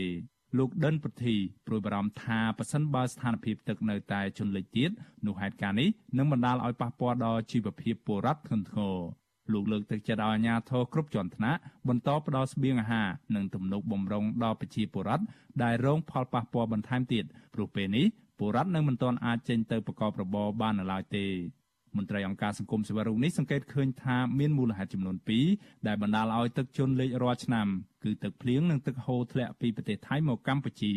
[0.57, 1.35] លោកដិនពុទ្ធី
[1.67, 4.89] ព្រួយបារម្ភថាប៉ះសិនបើស្ថានភាពទឹកនៅតែជន់លិចទៀត
[5.25, 8.97] នោះហេតុការណ៍នេះនឹងបណ្ដាលឲ្យប៉ះពាល់ដល់ជីវភាពពលរដ្ឋធ្ងន់ធ្ងរ
[9.51, 15.23] លោកលើកទឹកចិត្តឲ្យអាជ្ញាធរគ្រប់ជាន់ថ្នាក់បន្តផ្ដល់ស្បៀងអាហារនិងទំនុកបំរុងដល់ប្រជាពលរដ្ឋ
[15.63, 17.23] ដែលរងផលប៉ះពាល់បន្ថែមទៀត
[17.53, 18.05] ព្រោះពេលនេះ
[18.39, 21.25] ពលរដ្ឋនៅមិនទាន់អាចចេញទៅប្រកបរបរបាននៅឡើយទេ
[21.97, 25.17] មន្ត្រីអង្គការសង្គមស៊ីវិលរូបនេះសង្កេតឃើញថាមានមូលហេតុចំនួន
[25.51, 27.67] 2ដែលបណ្ដាលឲ្យទឹកជន់លិចរាល់ឆ្នាំ
[28.03, 30.93] គឺទឹកភ្លៀងនិងទឹកហូរធ្លាក់ពីប្រទេសថៃមកកម្ពុជា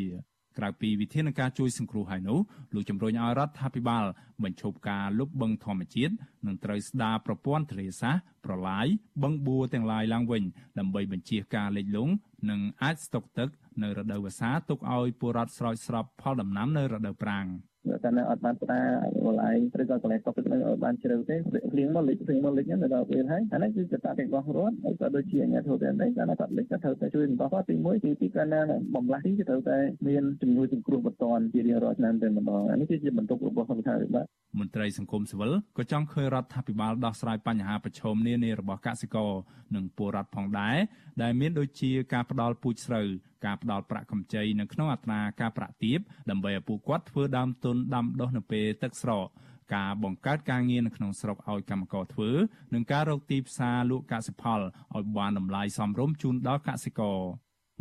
[0.58, 2.38] ក្រៅពីវិធានការជួយសង្គ្រោះហើយនោះ
[2.74, 4.04] លោកជំរុញឲ្យរដ្ឋាភិបាល
[4.44, 6.14] បញ្ឈប់ការលុបបង្ខំធម្មជាតិ
[6.46, 8.86] និងត្រូវស្ដារប្រព័ន្ធធារាសាស្ត្រប្រឡាយ
[9.22, 10.42] បឹងបួរទាំងឡាយឡើងវិញ
[10.78, 12.12] ដើម្បីបញ្ជៀសការលិចលង់
[12.50, 13.48] និងអាចស្តុកទឹក
[13.82, 17.46] នៅរដូវវស្សាទុកឲ្យពលរដ្ឋស្រោចស្រពផលដំណាំនៅរដូវប្រាំង។
[18.04, 18.80] តែនៅអត់បានផ្ដា
[19.24, 21.36] វល់ឯងឬក៏កន្លែងកប់ទឹកនៅអត់បានជ្រៅទេ
[21.72, 28.60] ភ្លៀងមកលិចភ្លៀងមកលិចនៅដល់ពេលហើយអានេះគឺកត្តាទាំងរបស់រដ្ឋហើយក៏ដូចជាអាជ្ញាធរទាំងនេះគាត់គាត់លិចក៏ត្រូវតែជួយបន្តគាត់ទី1ទី2គាត់ណា
[28.94, 29.76] បំលាស់ទីគឺត្រូវតែ
[30.08, 34.24] មានជំនួយសង្គ្រោះបន្ទាន់ជារៀងរាល់ឆ្នាំតែម្ដងអានេះគឺជាបន្ទុករបស់រដ្ឋាភិបាល
[34.60, 39.30] មន្ត្រីសង្គមស៊ីវិលក៏ចង់ឃើញរដ្ឋាភិបាលដោះស្រាយបញ្ហាប្រឈមនានារបស់កសិករ
[39.74, 40.76] និងពលរដ្ឋផងដែរ
[41.22, 43.06] ដែលមានដូចជាការផ្ដាល់ពូជស្រូវ
[43.44, 45.98] ការផ្ដល់ប្រាក់កម្ចីនៅក្នុងអត្រាការប្រាក់ទាប
[46.30, 49.26] ដើម្បីឲ្យពួកគាត់ធ្វើដើមទុនដាំដុះនៅពេលទឹកស្រក
[49.74, 52.30] ការបង្កើតការងារនៅក្នុងស្រុកឲ្យកម្មករធ្វើ
[52.74, 54.60] និងការរកទីផ្សារលក់កសិផល
[54.94, 57.18] ឲ្យបានតម្លៃសមរម្យជូនដល់កសិករ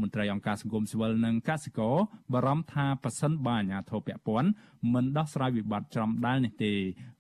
[0.02, 1.96] មន្ត្រីអង្គការសង្គមស៊ីវិលនិងកសិករ
[2.34, 4.50] បារម្ភថាប៉ះសិនបើអាជ្ញាធរពាក់ព័ន្ធ
[4.94, 6.74] មិនដោះស្រាយវិបត្តិចំដែលនេះទេ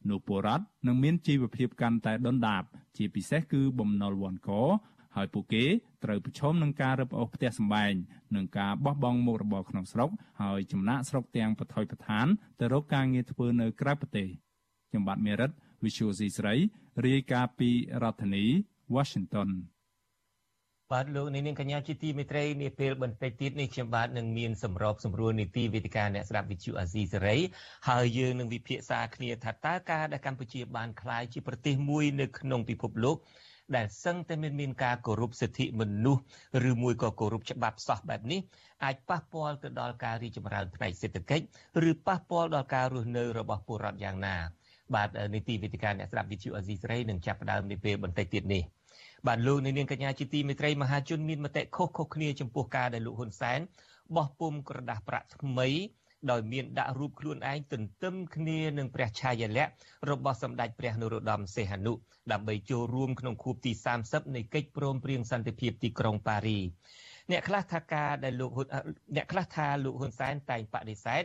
[0.09, 2.63] នោះពលរដ្ឋនឹងមានជីវភាពកាន់តែដុនដាប
[2.97, 4.49] ជាពិសេសគឺបំណុលវ័នក
[5.15, 5.65] ហើយពួកគេ
[6.03, 7.93] ត្រូវប្រឈមនឹងការរឹបអូសផ្ទះសម្បែង
[8.35, 10.09] និងការបោះបង់មុខរបរក្នុងស្រុក
[10.41, 12.27] ហើយចំណាក់ស្រុកទាំងបថុយប្រឋាន
[12.59, 14.27] ទៅរកការងារធ្វើនៅក្រៅប្រទេស
[14.89, 15.51] ខ្ញុំបាទមេរិត
[15.83, 16.55] Visual C ស្រី
[17.05, 17.69] រាយការណ៍ពី
[18.03, 18.45] រដ្ឋធានី
[18.95, 19.49] Washington
[20.93, 27.37] បាទលោកនាងកញ្ញាជាទីមេត្រីនាពេលបន្តិចទៀតនេះខ្ញុំបាទនឹងមានសម្របសម្រួលនីតិវេទិកាអ្នកស្ដាប់វិទ្យុអាស៊ីសេរី
[27.89, 33.17] ហើយយើងនឹងវិភាគសាគ្នាថាតើការដែលកម្ពុជាបានក្លាយជាប្រទេសមួយនៅក្នុងពិភពលោក
[33.75, 36.21] ដែលសឹងតែមានមានការគោរពសិទ្ធិមនុស្ស
[36.69, 38.39] ឬមួយក៏គោរពច្បាប់សោះបែបនេះ
[38.83, 41.45] អាចប៉ះពាល់ទៅដល់ការរីកចម្រើនផ្នែកសេដ្ឋកិច្ច
[41.89, 44.35] ឬប៉ះពាល់ដល់ការរស់នៅរបស់ពលរដ្ឋយ៉ាងណា
[44.95, 48.63] បាទនីតិវិទ្យាអ្នកស្ដាប់វិទ្យុអេស៊ីស្រីនឹងចាប់ផ្ដើមនាពេលបន្តិចទៀតនេះ
[49.27, 53.59] បាទលោកនាងកញ្ញាជាទីមេត្រីមហាជនមានមតិខុសៗគ្នាចំពោះការដែលលោកហ៊ុនសែន
[54.15, 55.69] បោះពុំក្រដាស់ប្រាក់ថ្មី
[56.31, 59.75] ដោយមានដាក់រូបខ្លួនឯងទន្ទឹមគ្នានឹងព្រះឆាយាល័ក្ខណ៍
[60.09, 61.93] របស់សម្ដេចព្រះនរោត្តមសីហនុ
[62.31, 63.71] ដើម្បីចូលរួមក្នុងខួបទី
[64.03, 66.59] 30នៃកិច្ចព្រមព្រៀងសន្តិភាពទីក្រុងប៉ារី
[67.31, 68.67] អ្នកខ្លះថាការដែលលោកហ៊ុន
[69.15, 71.23] អ្នកខ្លះថាលោកហ៊ុនសែនតែងបដិសេធ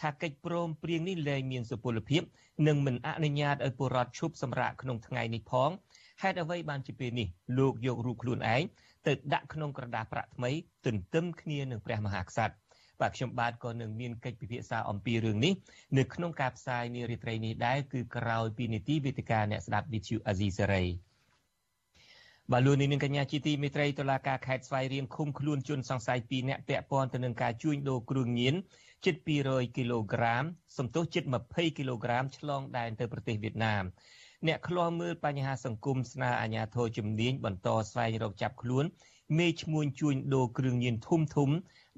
[0.00, 2.22] ថាកិច្ចព្រមព្រៀងនេះលែងមានសុពលភាព
[2.66, 5.70] និងមិនអនុញ្ញាតឲ្យពលរដ្ឋឈប់សម្រាកក្នុងថ្ងៃនេះផង
[6.22, 8.62] ហេតុអ្វីបានជាពេលនេះលោកយករូបខ្លួនឯង
[9.06, 10.50] ទៅដាក់ក្នុងក្រដាសប្រាក់ថ្មី
[10.86, 12.54] ទន្ទឹមគ្នានឹងព្រះមហាក្សត្រ
[13.00, 15.52] បាទខ្ញុំបាទក៏នឹងមានកិច្ចពិភាក្សាអំពីរឿងនេះ
[15.98, 20.88] នៅក្នុងការផ្សាយនារីត្រីនេះដែរគឺក្រោយពីនីតិវេទិកាអ្នកស្ដាប់ VTV Azizi Serai
[22.52, 28.54] បាទលោកនាងកញ្ញាជាទីមេត្រីតុលាការខេត្តស្វាយរៀងឃុំខ្លួនជនសង្ស័យ2នាក់ពាក់ព័ន្ធទៅនឹងការជួញដូរគ្រឿងញៀន
[29.04, 29.14] ជិត
[29.46, 30.44] 200គីឡូក្រាម
[30.78, 33.84] សំទុះជិត20គីឡូក្រាមឆ្លងដែនទៅប្រទេសវៀតណាម
[34.46, 38.84] អ្នកឃ្លាំមើលបញ្ហាសង្គមស្នើអាជ្ញាធរជំនាញបន្តស្វែងរកចាប់ខ្លួន
[39.38, 41.50] មេឈ្មួញជួញដូរគ្រឿងញៀនធំធំ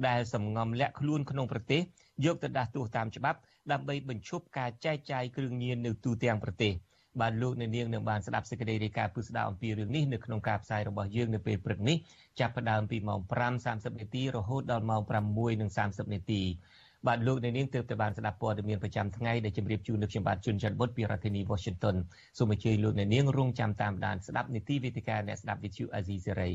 [0.08, 1.80] ដែលសំងំលាក់ខ្លួនក្នុងប្រទេស
[2.24, 3.38] យកទៅដាស់តួតាមច្បាប់
[3.72, 6.72] ដើម្បីបញ្ឈប់ការចែកចាយគ្រឿងញៀននៅទូទាំងប្រទេស
[7.20, 11.96] បានលោកនៅនាងនឹងបានស្ដាប់សេចក្តីរាយការណ៍ពុស្ដាអំពីរឿងនេះនៅក្នុងការផ្សាយរបស់យើងនៅពេលព្រឹកនេះ
[12.40, 13.20] ចាប់ផ្ដើមពីម៉ោង
[13.60, 15.02] 5:30នាទីរហូតដល់ម៉ោង
[15.48, 16.42] 6:30នាទី
[17.06, 21.96] បាទលោកនៅនាងទើបតែបានស្ដាប់ព័ត៌មានប្រចាំថ្ងៃដែលជម្រាបជូននៅខ្ញុំបាទជួនច័ន្ទបុតពីរដ្ឋធានី Washington
[22.38, 26.54] សូមអញ្ជើញលោកនៅនាងរងចាំតាមដានស្ដាប់នីតិវេទិកាអ្នកស្ដាប់ Vithu Azizi Serai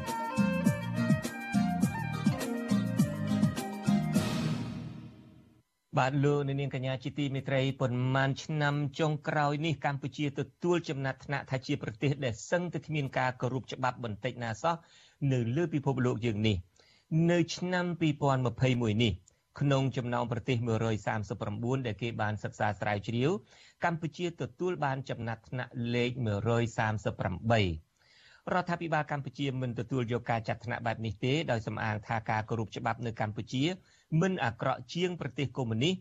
[6.01, 14.75] បាទលោកនាងកញ្ញាជាទីមេត្រីប៉ុន្មានឆ្នាំចុងក្រោយនេះកម្ពុជាទទួលចំណាត់ថ្នាក់ថាជាប្រទេសដែលសឹងតែគ្មានការគោរពច្បាប់បន្តិចណាសោះ
[15.33, 16.57] នៅលើពិភពលោកយើងនេះ
[17.31, 17.85] នៅឆ្នាំ
[18.43, 19.13] 2021នេះ
[19.59, 20.57] ក្នុងចំណោមប្រទេស
[21.21, 23.31] 139ដែលគេបានសិក្សាស្រាវជ្រាវ
[23.85, 27.91] កម្ពុជាទទួលបានចំណាត់ថ្នាក់លេខ138
[28.53, 33.63] រដ្ឋាភិបាលកម្ពុជាមិនទទួលយកការចាត់ថ្នាក់បែបនេះទេដោយសំអាងថាការគោរពច្បាប់នៅកម្ពុជា
[34.19, 35.95] មិនអាក្រក់ជាងប្រទេសកុម្មុយនីស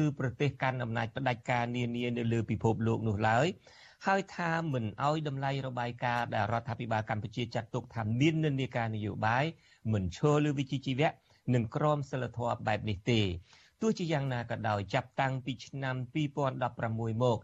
[0.00, 3.46] ឬប្រទេសកាន់អំណាចផ្ដាច់ការនានានៅលើពិភពលោកនោះឡើយ
[4.06, 9.44] ហើយថាមិនអោយតម្លៃរបាយការណ៍ដែលរដ្ឋាភិបាលកម្ពុជាចាត់ទុកថាមាននិន្នាការនយោបាយ
[9.92, 11.08] មិនឈរលើវិជ្ជាជីវៈ
[11.54, 13.20] និងក្រមសីលធម៌បែបនេះទេ
[13.80, 15.96] ទោះជាយ៉ាងណាក៏ដោយចាប់តាំងពីឆ្នាំ
[16.58, 17.38] 2016មក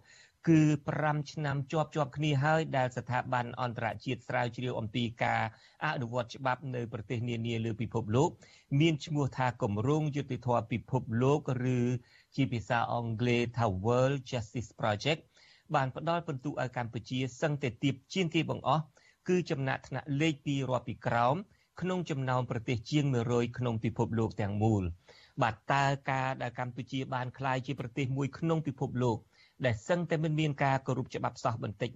[0.48, 0.60] គឺ
[0.96, 5.42] 5ឆ្នាំជាប់ជាប់គ្នាហើយដែលស្ថាប័នអន្តរជាតិស្រាវជ្រាវអំពីការ
[5.84, 8.30] អនុវត្តច្បាប់នៅប្រទេសនានាលើពិភពលោក
[8.80, 11.40] មានឈ្មោះថាគម្រោងយុតិធធម៌ពិភពលោក
[11.76, 11.78] ឬ
[12.36, 15.20] ជាភាសាអង់គ្លេសថា World Justice Project
[15.74, 18.82] បានផ្ដល់ពិន្ទុឲ្យកម្ពុជាសឹងតែទៀបជាងគេបង្អស់
[19.28, 21.36] គឺចំណាក់ថ្នាក់លេខ2រាប់ពីក្រោម
[21.80, 24.82] ក្នុងចំណោមប្រទេសជាង100ក្នុងពិភពលោកទាំងមូល
[25.42, 29.18] បាទតើការដែលកម្ពុជាបានក្លាយជាប្រទេសមួយក្នុងពិភពលោក
[29.64, 31.90] ដែលសឹងតែមិនមានការគោរពច្បាប់សោះបន្តិច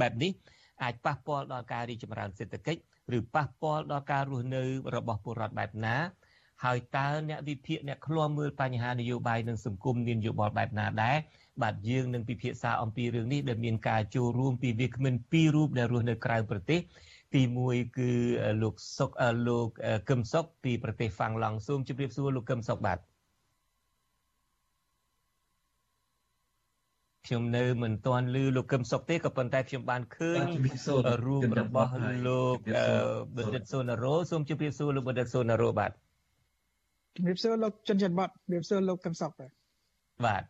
[0.00, 0.32] បែបនេះ
[0.82, 2.80] អាចប៉ះពាល់ដល់ការរីកចម្រើនសេដ្ឋកិច្ច
[3.16, 4.62] ឬប៉ះពាល់ដល់ការរស់នៅ
[4.94, 5.96] របស់ពលរដ្ឋបែបណា
[6.64, 11.16] ហើយតើអ្នកវិភាគអ្នកឃ្លាំមើលបញ្ហានយោបាយនិងសង្គមមានយោបល់បែបណាដែរ
[11.62, 16.80] បាទយើងនឹងពិភាក្សាអំពីរឿងនេះដែលមានការចូលរួមពីវាគ្មិនពីររូបដែលរស់នៅក្រៅប្រទេស
[17.34, 18.10] ទី1គឺ
[18.62, 19.10] លោកសុក
[19.48, 19.68] លោក
[20.08, 22.98] កឹមសុកពីប្រទេសហ្វាំងឡង់សូមជម្រាបសួរលោកកឹមសុកបាទ
[27.26, 30.38] ខ្ញុំនៅមិនទាន់ឮលោកកឹមសុខទេក៏ប៉ុន្តែខ្ញុំបានឃើញ
[31.26, 31.92] រូបរបស់
[32.28, 32.56] លោក
[33.36, 35.92] បណ្ឌិតសូណារ៉ូសូមជម្រាបសួរលោកបណ្ឌិតសូណារ៉ូបាទ
[37.16, 39.50] ជម្រាបសួរលោកចិនច័ន្ទបតជម្រាបសួរលោកកឹមសុខបាទ
[40.26, 40.42] បាទ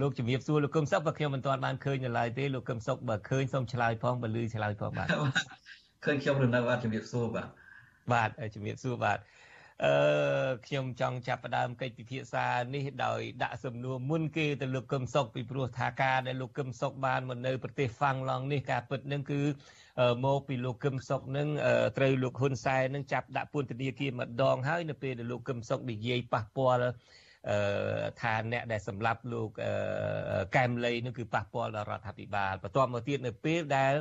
[0.00, 5.08] លោកជំរាបសួរលោកកឹមសុខបើខ្ញុំមិនទាន់បានឃើញនៅឡើយទេលោកកឹមសុខបើឃើញសូមឆ្លើយផងបើឮឆ្លើយផងបាទ
[6.04, 7.48] ឃើញខ្ញុំរនៅបាទជំរាបសួរបាទ
[8.12, 9.18] បាទជំរាបសួរបាទ
[9.84, 19.40] អឺខ្ញុំចង់ចាប់ផ្ដើមកិច្ចពិភាក្សានេះដោយដាក់សំណួរមុនគេទៅលោកកឹមសុខពីព្រោះថាការដែលលោកកឹមសុខបានមកនៅប្រទេសហ្វាំងឡង់នេះការពិតនឹងគឺ
[20.26, 21.48] មកពីលោកកឹមសុខនឹង
[21.98, 26.80] ត្រូវលោកហ៊ុនសែននឹងចាប់ដាក់ពន្ធនាគារម្ដងហើយនៅពេលដែលលោកកឹមសុខនិយាយប៉ះពាល់
[27.50, 27.58] អឺ
[28.20, 29.50] ថាអ្នកដែលសម្លាប់លោក
[30.56, 33.94] កែមលីនោះគឺប៉ះពាល់ដល់រដ្ឋាភិបាលបន្ទាប់មកទៀតនៅពេលដែល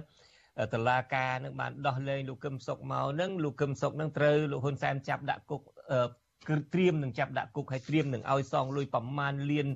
[0.74, 5.62] តឡាការនឹងបានដោះលែងលោកកឹមសុខមកនឹងលោកកឹមសុខនឹងត្រូវលោកហ៊ុនសែនចាប់ដាក់គុក
[6.50, 9.68] គឺត្រៀមនឹងចាប់ដាក់គុកហើយត្រៀមនឹងឲ្យសងលុយប្រមាណលាន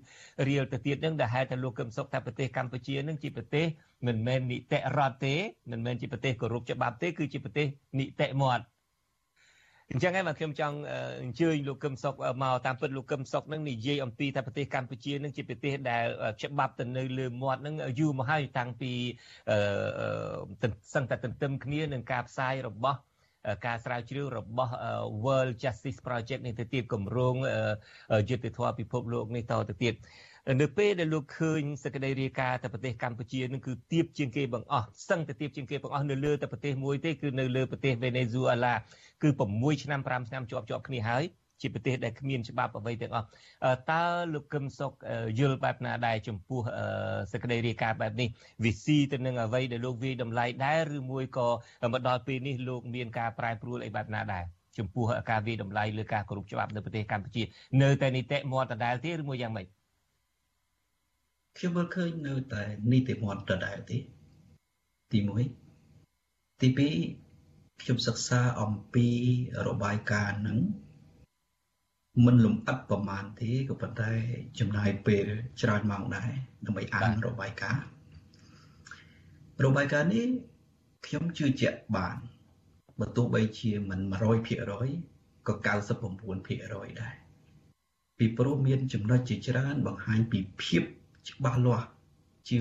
[0.50, 3.66] រៀលទៅទៀតនឹងដែលហេតុថាលោកកឹមសុខថាប្រទេសកម្ពុជានឹងជាប្រទេស
[4.08, 5.36] មិនមែននីតិរដ្ឋទេ
[5.72, 7.66] មិនមែនជាប្រទេសគោរពច្បាប់ទេគឺជាប្រទេស
[8.00, 8.64] នីតិមាត់
[9.94, 10.78] អញ្ចឹងហើយបាទខ្ញុំចង់
[11.24, 16.06] អញ្ជើញលោកកឹមសុខមកតាមពិតលោកកឹមសុខនឹងនិយាយអំពីថាប្រទេសកម្ពុជានឹងជាប្រទេសដែល
[16.44, 18.92] ច្បាប់ទៅនៅលើមាត់នឹងយូរមកហើយតាំងពី
[20.94, 22.98] សឹងតែទន្ទឹមគ្នានឹងការផ្សាយរបស់
[23.66, 24.74] ការស្រាវជ្រាវរបស់
[25.24, 27.36] World Justice Project នេះទៅទៀតគម្រោង
[28.30, 29.94] យុត្តិធម៌ពិភពលោកនេះតទៅទៀត
[30.58, 38.74] នៅពេលដែលលោកឃើញសក្តីរាយការណ៍ទៅប្រទេសកម្ពុជានឹងគឺទៀបជាងគេបង្អស់សឹងតែទៀបជាងគេបង្អស់នៅលើតែប្រទេសមួយទេគឺនៅលើប្រទេសវេណេស៊ុយអេឡា
[39.24, 41.24] គឺ6ឆ្នាំ5ឆ្នាំជាប់ជាប់គ្នាហើយ
[41.62, 43.28] ជាប្រទេសដែលគ្មានច្បាប់អ្វីទាំងអស់
[43.92, 44.92] តើលោកកឹមសុខ
[45.40, 46.62] យល់បែបណាដែរចំពោះ
[47.34, 48.28] សក្តីរាយការណ៍បែបនេះ
[48.64, 51.48] វិស៊ីទៅនឹងអ្វីដែលលោកវាយតម្លៃដែរឬមួយក៏
[51.94, 54.44] មកដល់ពេលនេះលោកមានការប្រែប្រួលអីបែបណាដែរ
[54.78, 57.44] ចំពោះការវិតម្លៃលើការគោរពច្បាប់នៅប្រទេសកម្ពុជា
[57.82, 59.68] នៅតែនីតិមាត់ដដែលទេឬមួយយ៉ាងម៉េច
[61.62, 63.98] ខ្ញុំមើលឃើញនៅតែនីតិមាត់ដដែលទេ
[65.12, 65.20] ទី
[65.90, 66.68] 1ទី
[67.28, 69.08] 2ខ្ញុំសិក្សាអំពី
[69.68, 70.60] របាយការណ៍ហ្នឹង
[72.26, 74.12] មិនលំអិតប្រមាណទេក៏ប៉ុន្តែ
[74.60, 75.26] ចំណាយពេល
[75.62, 76.32] ច្រើនម៉ោងដែរ
[76.66, 77.86] ដើម្បីអានរបាយការណ៍
[79.66, 80.28] របាយការណ៍នេះ
[81.06, 82.18] ខ្ញុំជឿជាក់បាន
[83.00, 84.00] បើទោះបីជាមិន
[84.70, 87.16] 100%ក៏99%ដែរ
[88.18, 90.84] ពីព្រោះមានចំណុចជាច្រើនបង្ហាញពីភាព
[91.30, 91.88] ច្បាស់លាស់
[92.50, 92.58] ជា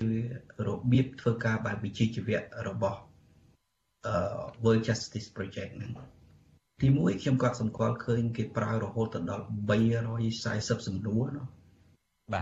[0.66, 2.98] របៀបធ្វើការបែបវិជ្ជាជីវៈរបស់
[4.06, 4.14] អឺ
[4.62, 5.92] World Justice Project ហ្នឹង
[6.82, 9.44] ទីមួយខ្ញុំក៏សម្គាល់ឃើញគេប្រើរហូតដល់
[10.16, 11.46] 340សំណួរនោះ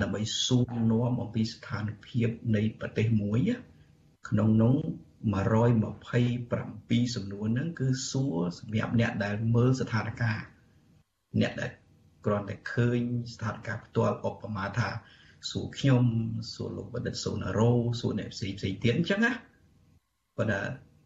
[0.03, 3.41] ដើម្បីសួរនាំអំពីស្ថានភាពនៃប្រទេសមួយ
[4.29, 4.77] ក្នុងនោះ
[5.37, 10.43] 127សំណួរហ្នឹងគឺសួរសម្រាប់អ្នកដែលមើលស្ថានភាព
[11.41, 11.71] អ្នកដែល
[12.25, 13.01] គ្រាន់តែឃើញ
[13.35, 14.89] ស្ថានភាពផ្ទាល់ឧបមាថា
[15.51, 16.05] សួរខ្ញុំ
[16.53, 19.33] សួរលោកបណ្ឌិតសូណារ៉ូសួរអ្នកផ្សេងផ្សេងទៀតអញ្ចឹងណា
[20.37, 20.63] ប៉ុន្តែ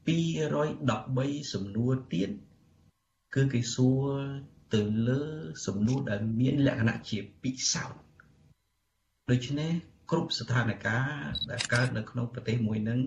[0.08, 2.30] 213សំណួរទៀត
[3.34, 4.06] គឺគេសួរ
[4.74, 5.22] ទៅលើ
[5.66, 8.02] សំណួរដែលមានលក្ខណៈជាពិសោធន៍
[9.30, 9.70] ដូច្នេះ
[10.10, 10.84] គ្រប់ស្ថានភាព
[11.50, 13.00] ដែលកើតនៅក្នុងប្រទេសមួយហ្នឹង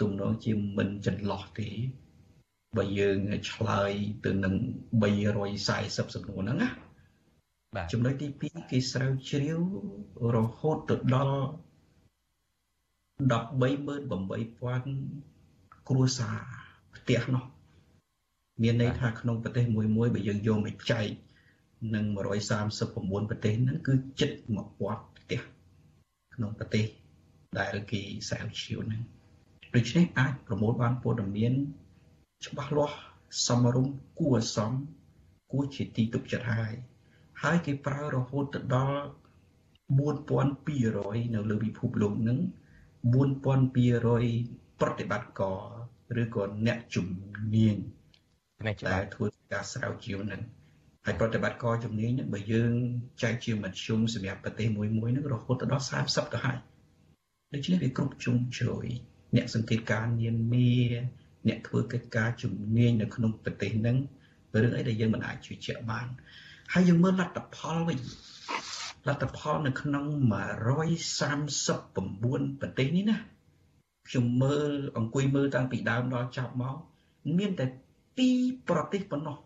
[0.00, 1.68] ទំនងជាមិនចន្លោះទេ
[2.76, 3.18] បើយើង
[3.50, 3.92] ឆ្លើយ
[4.24, 4.54] ទៅនឹង
[5.34, 6.89] 340សំណួរហ្នឹងណាបាទ
[7.92, 9.60] ចំណុចទី2គេស្រាវជ្រាវ
[10.34, 11.38] រហូតទៅដល់
[13.30, 16.36] 138,000គ្រួសារ
[16.96, 17.44] ផ្ទះនោះ
[18.62, 21.06] មានន័យថាក្នុងប្រទេសមួយមួយបើយើងយកមកចែក
[21.94, 22.04] នឹង
[22.68, 24.30] 139ប្រទេសហ្នឹងគឺជិត
[24.76, 25.40] 1000ផ្ទះ
[26.34, 26.84] ក្នុងប្រទេស
[27.58, 29.02] ដែលគេស្រាវជ្រាវហ្នឹង
[29.74, 31.52] ដូច្នេះអាចប្រមូលបានព័ត៌មាន
[32.46, 32.98] ច្បាស់លាស់
[33.46, 34.72] សមរម្យគួរសម
[35.52, 36.74] គួរជាទីទុកចិត្តហើយ
[37.42, 39.02] ហើយគេប្រើរហូតទៅដល់
[40.08, 42.38] 4200នៅលើពិភពលោកហ្នឹង
[43.18, 45.60] 4200ប្រតិបត្តិការ
[46.22, 47.06] ឬក៏អ្នកជំ
[47.54, 47.76] នាញ
[48.90, 50.42] ដែលធ្វើការស្រាវជ្រាវហ្នឹង
[51.04, 52.72] ហើយប្រតិបត្តិការជំនាញហ្នឹងបើយើង
[53.22, 56.58] ចែកជាមធ្យមសម្រាប់ប្រទេសមួយមួយហ្នឹងរហូតដល់30ទៅហើយ
[57.54, 58.86] ដូច្នេះវាគ្រប់ជ្រុងជ្រោយ
[59.36, 60.70] អ្នកសង្កេតការណ៍នានា
[61.48, 63.96] អ្នកធ្វើកិច្ចការជំនាញនៅក្នុងប្រទេសហ្នឹង
[64.62, 66.06] រឿងអីដែលយើងមិនអាចជឿជាក់បាន
[66.74, 67.98] ហើយយើងមើលលទ្ធផលវិញ
[69.08, 70.06] លទ្ធផលនៅក្នុង
[71.32, 73.16] 139ប្រទេសនេះណា
[74.08, 76.76] ខ្ញុំមើលអង្គុយមើលតាំងពីដើមដល់ចប់មក
[77.38, 77.66] មានតែ
[78.16, 79.36] 2ប្រទេសប៉ុណ្ណោះ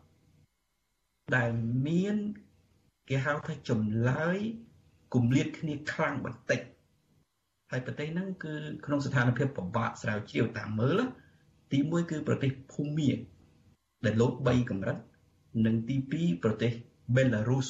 [1.36, 1.50] ដែល
[1.86, 2.16] មាន
[3.08, 4.38] គេហៅថាចម្លើយ
[5.14, 6.60] គម្លាតគ្នាខ្លាំងបន្តិច
[7.70, 11.00] ហើយប្រទេសហ្នឹងគឺក្នុងស្ថានភាពពិបាកស្រាវជ្រាវតាមមើល
[11.72, 13.10] ទី1គឺប្រទេសភូមា
[14.04, 14.98] ដែលលោត3កម្រិត
[15.66, 16.72] និងទី2ប្រទេស
[17.16, 17.66] បេឡារុស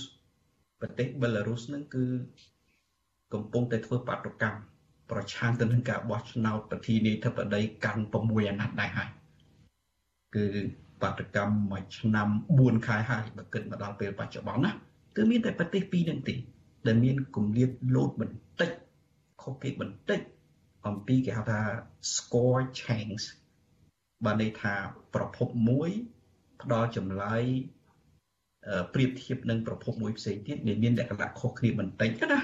[0.80, 2.04] ប្រទេសបេឡារុសហ្នឹងគឺ
[3.32, 4.60] កំពុងតែធ្វើបាតុកម្ម
[5.10, 9.08] ប្រឆាំងទៅនឹងការបោះឆ្នោតប្រធានាធិបតីកាន់6អាណត្តិដែរហើយ
[10.34, 10.46] គឺ
[11.02, 14.72] បាតកម្មមួយឆ្នាំ4ខែហើយបើគិតមកដល់ពេលបច្ចុប្បន្នណា
[15.16, 16.34] គឺមានតែប្រទេសពីរនឹងទេ
[16.86, 18.70] ដែលមានគម្លាតលោតបន្តិច
[19.42, 20.20] ខុសគេបន្តិច
[20.86, 21.60] អំពីគេហៅថា
[22.14, 23.24] score change
[24.24, 24.74] បានន័យថា
[25.14, 25.90] ប្រភពមួយ
[26.62, 27.42] ផ្ដល់ចម្លើយ
[28.94, 32.40] ប្រៀបធៀបនឹងប្រភពមួយផ្សេងទៀតវាមានលក្ខណៈខុសគ្នាបន្តិចណា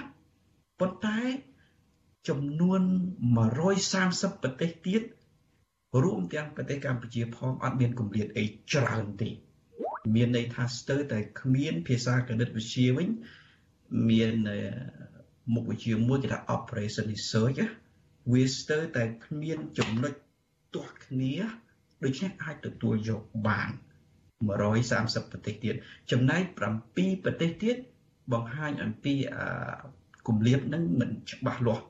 [0.80, 1.20] ប៉ុន្តែ
[2.28, 2.82] ចំនួន
[3.62, 5.02] 130ប្រទេសទៀត
[6.02, 9.30] រួមទាំងប្រទេសកម្ពុជាផងអត់មានគម្លាតអីច្រើនទេ
[10.14, 13.08] មានន័យថាស្ទើរតែគ្មានភាសាគណិតវិទ្យាវិញ
[14.10, 14.34] មាន
[15.54, 17.60] មុខវិជ្ជាមួយគេថា operation research
[18.32, 20.12] វាស្ទើរតែគ្មានចំណុច
[20.74, 21.34] ទាស់គ្នា
[22.04, 23.70] ដូច្នេះអាចទទួលយកបាន
[24.48, 25.74] 130ប្រទេសទៀត
[26.10, 26.42] ចំណែក
[26.86, 27.76] 7ប្រទេសទៀត
[28.32, 29.14] បង្ហាញអំពី
[30.28, 31.84] គម្លាតនឹងមិនច្បាស់លាស់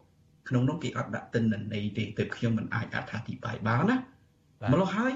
[0.48, 3.96] ក្នុងនោះគេអត់ដាក់ទិន្នន័យទេទើបខ្ញុំមិនអាចអត្ថាធិប្បាយបានណា
[4.72, 5.12] ម្ល៉េះហើយ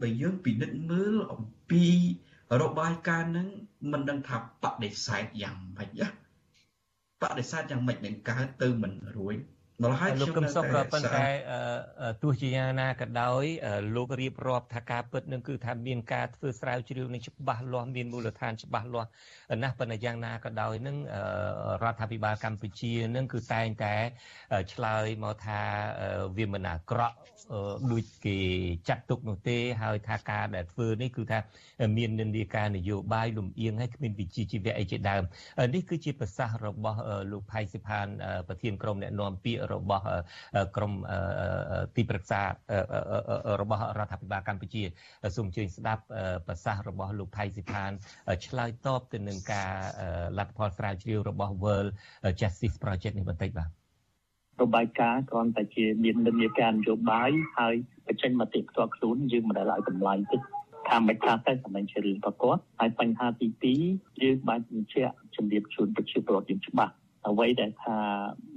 [0.00, 1.84] បើយើងពិនិត្យមើលអំពី
[2.62, 3.48] របាយការណ៍ហ្នឹង
[3.92, 6.08] មិនដឹងថាបដិសេធយ៉ាងម៉េចណា
[7.22, 9.36] បដិសេធយ៉ាងម៉េចនឹងកើតទៅមិនរួច
[9.82, 11.26] ម្ល៉េះហើយលោកកឹមសុខប៉ុន្តែ
[12.22, 13.44] ទោះជាយ៉ាងណាក៏ដោយ
[13.96, 19.08] លោករៀបរាប់ថាការពិតនឹងគឺថាមានការធ្វើស្រាវជ្រាវនឹងច្បាស់លាស់មានមូលដ្ឋានច្បាស់លាស់
[19.62, 20.96] ណាស់ប៉ុន្តែយ៉ាងណាក៏ដោយនឹង
[21.82, 23.94] រដ្ឋាភិបាលកម្ពុជានឹងគឺតែងតែ
[24.72, 25.60] ឆ្លើយមកថា
[26.36, 27.16] វាមិនអាក្រក់
[27.92, 28.38] ដូចគេ
[28.88, 31.38] ចាត់ទុកនោះទេហើយថាការដែលធ្វើនេះគឺថា
[31.96, 35.22] មាននិន្នាការនយោបាយលំអៀងហើយគ្មានវិជ្ជាជីវៈអីជាដើម
[35.74, 36.98] នេះគឺជាប្រសាសន៍របស់
[37.32, 38.06] លោកផៃសិផាន
[38.48, 40.04] ប្រធានក្រុមអ្នកណែនាំពាក្យរបស់
[40.76, 40.92] ក្រម
[41.96, 42.40] ទីប្រឹក្សា
[43.60, 44.82] របស់រដ្ឋាភិបាលកម្ពុជា
[45.36, 46.02] សូមអញ្ជើញស្ដាប់
[46.46, 47.90] ប្រសាសន៍របស់លោកថៃសិផាន
[48.46, 49.70] ឆ្លើយតបទៅនឹងការ
[50.38, 51.90] លទ្ធផលស្រាវជ្រាវរបស់ World
[52.40, 53.70] Justice Project នេះបន្តិចបាទ
[54.62, 57.74] របាយការណ៍គ្រាន់តែជាមាននិន្នាការនយោបាយហើយ
[58.06, 60.36] បញ្ចេញមតិផ្ទាល់ខ្លួនយើងមិនដែលឲ្យតម្លៃទេ
[60.88, 66.92] ថាមិនថាតែសម្ដែងជារឿងប្រកបហើយបញ្ហាទី2យើងបានបញ្ជាក់ជំរាបជូនប្រជាពលរដ្ឋយើងច្បាស់
[67.28, 67.98] អ្វីដែលថា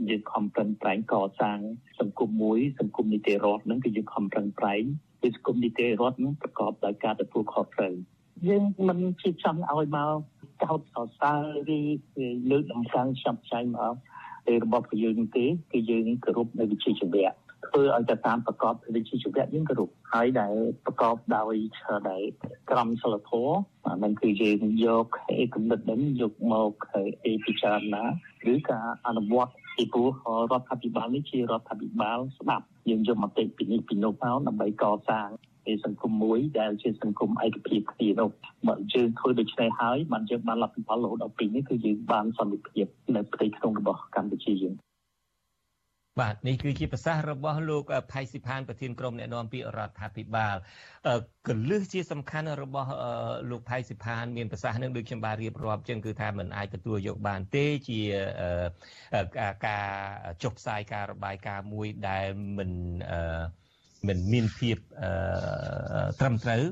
[0.09, 1.59] យើងខំប្រឹងប្រែងកសាង
[1.99, 4.83] សង្គមមួយសង្គមនីតិរដ្ឋហ្នឹងគឺយើងខំប្រឹងប្រែង
[5.21, 7.93] គឺសង្គមនីតិរដ្ឋហ្នឹងប្រកបដោយការទទួលខុសត្រូវ
[8.47, 10.17] យើងមិនជាចង់ឲ្យមក
[10.63, 11.33] កោតសរសើ
[11.69, 11.79] រឬ
[12.51, 13.93] លើកដំកើងចាប់ចៃមក
[14.63, 17.31] របស់យើងទេគឺយើងគោរពនៅវិជ្ជាជីវៈ
[17.67, 20.53] ធ្វើឲ្យទៅតាមប្រកបវិជ្ជាជីវៈយើងគោរពហើយដែល
[20.85, 21.53] ប្រកបដោយ
[22.09, 22.21] ដែល
[22.69, 23.55] ក្រមសីលធម៌
[24.03, 25.05] มันគឺយើងយក
[25.37, 26.71] ឯកគំនិតនេះយកមក
[27.29, 28.03] ឯពិចារណា
[28.53, 30.09] ឬការអនុវត្តពីព្រោះ
[30.51, 35.29] រដ្ឋាភិបាលនេះជារដ្ឋាភិបាលស្ដាប់យើងយកមតិពីនេះពីនោះមកដើម្បីកសាង
[35.71, 38.29] ឯសង្គមមួយដែលជាសង្គមឯកភាពគ្នានោះ
[38.67, 44.75] មកយើងធ្វើដូច្នេះហើយបានយើងបានលទ្ធផលរហូតដល់ពេលនេះគឺយើងបានសន្តិភាពនៅផ្ទៃក្នុងរបស់កម្ពុជាយើង
[46.19, 50.55] បាទនេះគឺជាប្រសាសន៍របស់លោកផៃស៊ីផានប្រធានក្រុមអ្នកណែនាំពាក្យរដ្ឋាភិបាល
[51.47, 52.89] កលឹះជាសំខាន់របស់
[53.49, 57.99] លោកផៃស៊ីផានមានប្រសាសន៍នឹងដូចខ្ញុំបានរៀបរាប់ចឹងគឺថាมันអាចទទួលយកបានទេជា
[59.67, 59.87] ការ
[60.43, 62.25] ចុះផ្សាយការរបាយការណ៍មួយដែល
[62.57, 62.71] មិន
[64.07, 64.77] មិនមានភាព
[66.19, 66.63] ត្រឹមត្រូវ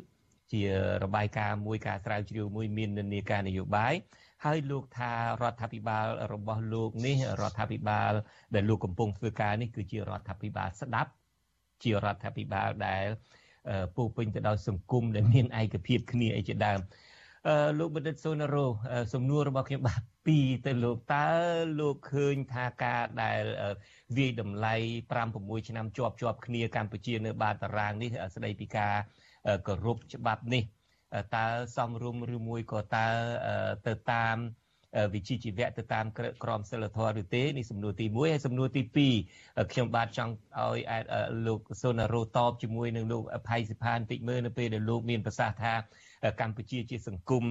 [0.53, 0.63] ជា
[1.03, 3.93] របាយការណ៍មួយការស្រាវជ្រាវមួយមាននិន្នាការនយោបាយ
[4.45, 8.13] ហើយលោកថារដ្ឋាភិបាលរបស់លោកនេះរដ្ឋាភិបាល
[8.55, 11.11] ដែលលោកកំពុងធ្វើការនេះគឺជារដ្ឋាភិបាលស្ដាប់
[11.83, 13.05] ជារដ្ឋាភិបាលដែល
[13.95, 16.79] ពោពេញទៅដោយសង្គមដែលមានឯកភាពគ្នាអីជាដើម
[17.47, 18.65] អឺលោកបណ្ឌិតសូណារ៉ូ
[19.13, 21.27] សំណួររបស់ខ្ញុំបាទពីរទៅលោកតើ
[21.79, 23.43] លោកឃើញថាការដែល
[24.17, 24.75] វាយតម្លៃ
[25.11, 28.93] 5 6ឆ្នាំជាប់ជាប់គ្នាកម្ពុជានៅបាតតារាងនេះស្ដីពីការ
[29.67, 30.63] គោរពច្បាប់នេះ
[31.35, 31.45] តើ
[31.77, 33.07] សំរុំឬមួយក៏តើ
[33.87, 34.37] ទៅតាម
[35.13, 36.05] វិជ្ជាជីវៈទៅតាម
[36.43, 38.81] ក្រមសិលធម៌ឬទេនេះសំណួរទី1ហើយសំណួរទី
[39.25, 40.79] 2ខ្ញុំបាទចង់ឲ្យ
[41.47, 45.73] លោកសូណារ៉ូតបជាមួយនឹងលោកផៃសិផានតិចមើលនៅពេលដែលលោកមានប្រសាសន៍ថា
[46.41, 47.43] កម្ពុជាជាសង្គម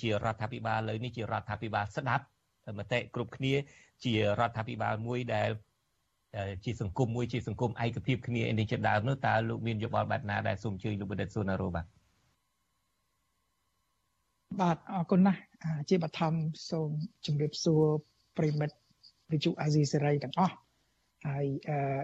[0.00, 2.24] ជារដ្ឋាភិបាលលើនេះជារដ្ឋាភិបាលស្ដាប់
[2.78, 3.54] មតិគ្រប់គ្នា
[4.04, 5.50] ជារដ្ឋាភិបាលមួយដែល
[6.64, 11.86] ជាសង្គមមួយជាសង្គមឯកភាពគ្នានេះជាដើមនោះតើលោកមានយោបល់បែបណាដែលសូមជួយលោកបណ្ឌិតសូណារ៉ូបាទ
[14.58, 15.40] បាទអរគុណណាស់
[15.88, 16.34] ជាបឋម
[16.70, 16.90] សូម
[17.26, 17.84] ជម្រាបសួរ
[18.38, 18.76] ប្រិមិត្ត
[19.32, 20.54] វិទ្យុអាស៊ីសេរីទាំងអស់
[21.28, 21.46] ហើយ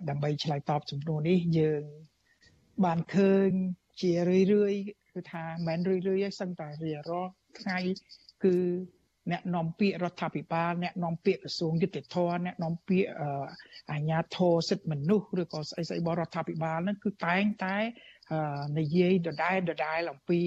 [0.08, 1.82] ដើម្បីឆ្លើយតបចំនួននេះយើង
[2.84, 3.50] បានឃើញ
[4.00, 4.74] ជារឿយរឿយ
[5.14, 7.78] គឺថាមិនរឿយរឿយឯងសឹងតែរៀរាល់ថ្ងៃ
[8.44, 8.56] គឺ
[9.30, 13.08] អ្នកនាំពាក្យរដ្ឋាភិបាលអ្នកនាំពាក្យក្រសួងយុតិធធអ្នកនាំពាក្យ
[13.90, 17.76] អាជ្ញាធរសិទ្ធិមនុស្សឬក៏ស្អីស្អីបរដ្ឋាភិបាលហ្នឹងគឺតែងតែ
[18.78, 20.40] និយាយដដែលដដែលអំពី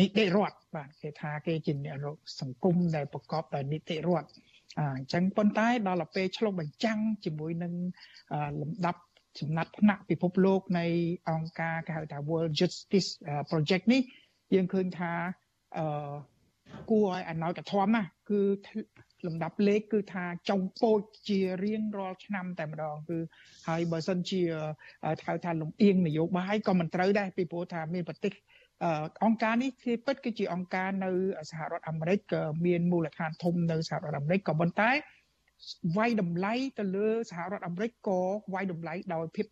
[0.00, 1.74] នីតិរដ្ឋបាទគេថាគេជា
[2.40, 4.28] សង្គមដែលប្រកបដោយនីតិរដ្ឋ
[4.78, 7.72] អញ្ចឹងប៉ុន្តែដល់ទៅពេលឆ្លុះបញ្ចាំងជាមួយនឹង
[8.60, 9.00] លំដាប់
[9.40, 10.86] ចំណាត់ថ្នាក់ពិភពលោកនៃ
[11.30, 13.10] អង្គការគេហៅថា World Justice
[13.50, 14.02] Project នេះ
[14.54, 15.12] យើងឃើញថា
[15.78, 16.14] អឺ
[16.90, 18.40] គួរឲ្យអណោចធមណាគឺ
[19.26, 23.18] លំដាប់លេខគឺថាចុងពោចជារៀងរាល់ឆ្នាំតែម្ដងគឺ
[23.68, 24.42] ហើយបើសិនជា
[25.26, 28.32] ហៅថាលំអៀងនយោបាយក៏មិនត្រូវដែរពីព្រោះថាមានប្រទេស
[29.24, 31.10] អង្គការនេះគឺពិតគឺជាអង្គការនៅ
[31.50, 34.90] សហរដ្ឋអាមេរិកក៏មានមូលដ្ឋានធំនៅសហរដ្ឋអាមេរិកក៏ប៉ុន្តែ
[35.96, 38.20] វាយតម្លៃទៅលើសហរដ្ឋអាមេរិកក៏
[38.54, 39.46] វាយតម្លៃដោយភាព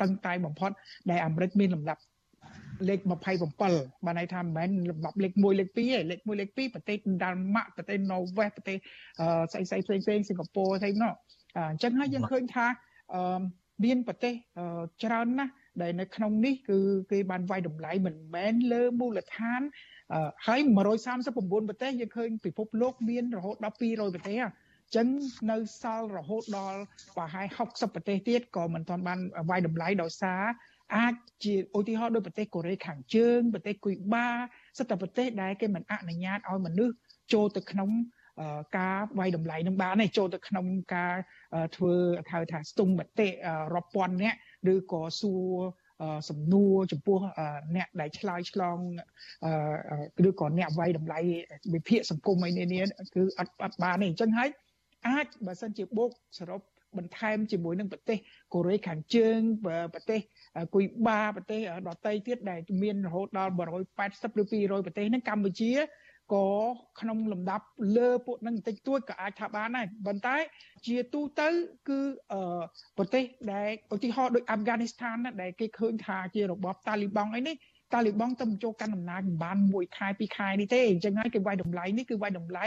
[0.00, 0.70] តឹងតែងបំផុត
[1.10, 2.02] ដែលអាមេរិកមានលំដាប់
[2.88, 3.00] លេខ
[3.52, 8.76] 27បានន័យថាមិនមែនលំដាប់លេខ1លេខ2ទេលេខ1លេខ2ប្រទេសដាល់ម៉ាក់ប្រទេសណូវេសប្រទេស
[9.52, 11.12] ស្អីស្អីផ្សេងផ្សេងសិង្ហបុរីផ្សេងនោះ
[11.56, 12.66] អញ្ចឹងហើយយើងឃើញថា
[13.84, 14.34] មានប្រទេស
[15.04, 16.78] ច្រើនណាស់ ដែលនៅក្នុងនេះគឺ
[17.12, 19.60] គេបានវាយតម្លៃមិនមែនលើមូលដ្ឋាន
[20.46, 20.60] ហើយ
[21.14, 25.08] 139ប្រទេសយើងឃើញពិភពលោកមានរហូតដល់200ប្រទេសអញ្ចឹង
[25.50, 26.80] នៅសល់រហូតដល់
[27.16, 29.18] ប្រហែល60ប្រទេសទៀតក៏មិនទាន់បាន
[29.50, 30.42] វាយតម្លៃដោយសារ
[30.96, 34.28] អាចជាឧទាហរណ៍ដូចប្រទេសកូរ៉េខាងជើងប្រទេសគុយបា
[34.78, 36.94] សិតតែប្រទេសដែលគេមិនអនុញ្ញាតឲ្យមនុស្ស
[37.32, 37.90] ចូលទៅក្នុង
[38.78, 41.14] ការវាយតម្លៃនឹងបានទេចូលទៅក្នុងការ
[41.76, 41.94] ធ្វើ
[42.32, 43.28] ហៅថាស្ទង់មតិ
[43.74, 44.38] រាប់ពាន់នាក់
[44.74, 45.52] ឬក៏សួរ
[46.30, 47.18] សំណួរចំពោះ
[47.76, 48.78] អ្នកដែលឆ្លើយឆ្លង
[50.28, 51.18] ឬក៏អ្នកវាយតម្លៃ
[51.74, 54.48] វិភាគសង្គមអីនេះគឺអត់អត់បានទេអញ្ចឹងហើយ
[55.08, 56.60] អាចបើសិនជាបូកសរុប
[56.98, 58.18] បន្ថែមជាមួយនឹងប្រទេស
[58.54, 59.38] កូរ៉េខាងជើង
[59.94, 60.20] ប្រទេស
[60.74, 63.60] គុយបាប្រទេសដទៃទៀតដែលមានរហូតដល់180
[64.40, 65.72] ឬ200ប្រទេសហ្នឹងកម្ពុជា
[66.32, 66.46] ក៏
[67.00, 67.66] ក្នុងលំដាប់
[67.96, 70.36] លើពួកនឹងបន្តិចតួចក៏អាចថាបានដែរប៉ុន្តែ
[70.86, 71.48] ជាទូទៅ
[71.88, 72.00] គឺ
[72.96, 77.56] ប្រទេសដែលឧទាហរណ៍ដូចអាហ្វហ្គានីស្ថានដែលគេឃើញថាជារបបតាលីបង់អីនេះ
[77.94, 82.66] តាលីបង់ទៅចូលកាន់អំណាចមិនបានមួយខែពីរខែនេះទេអញ្ចឹងហើយគេវាយតម្លៃនេះគឺវាយតម្លៃ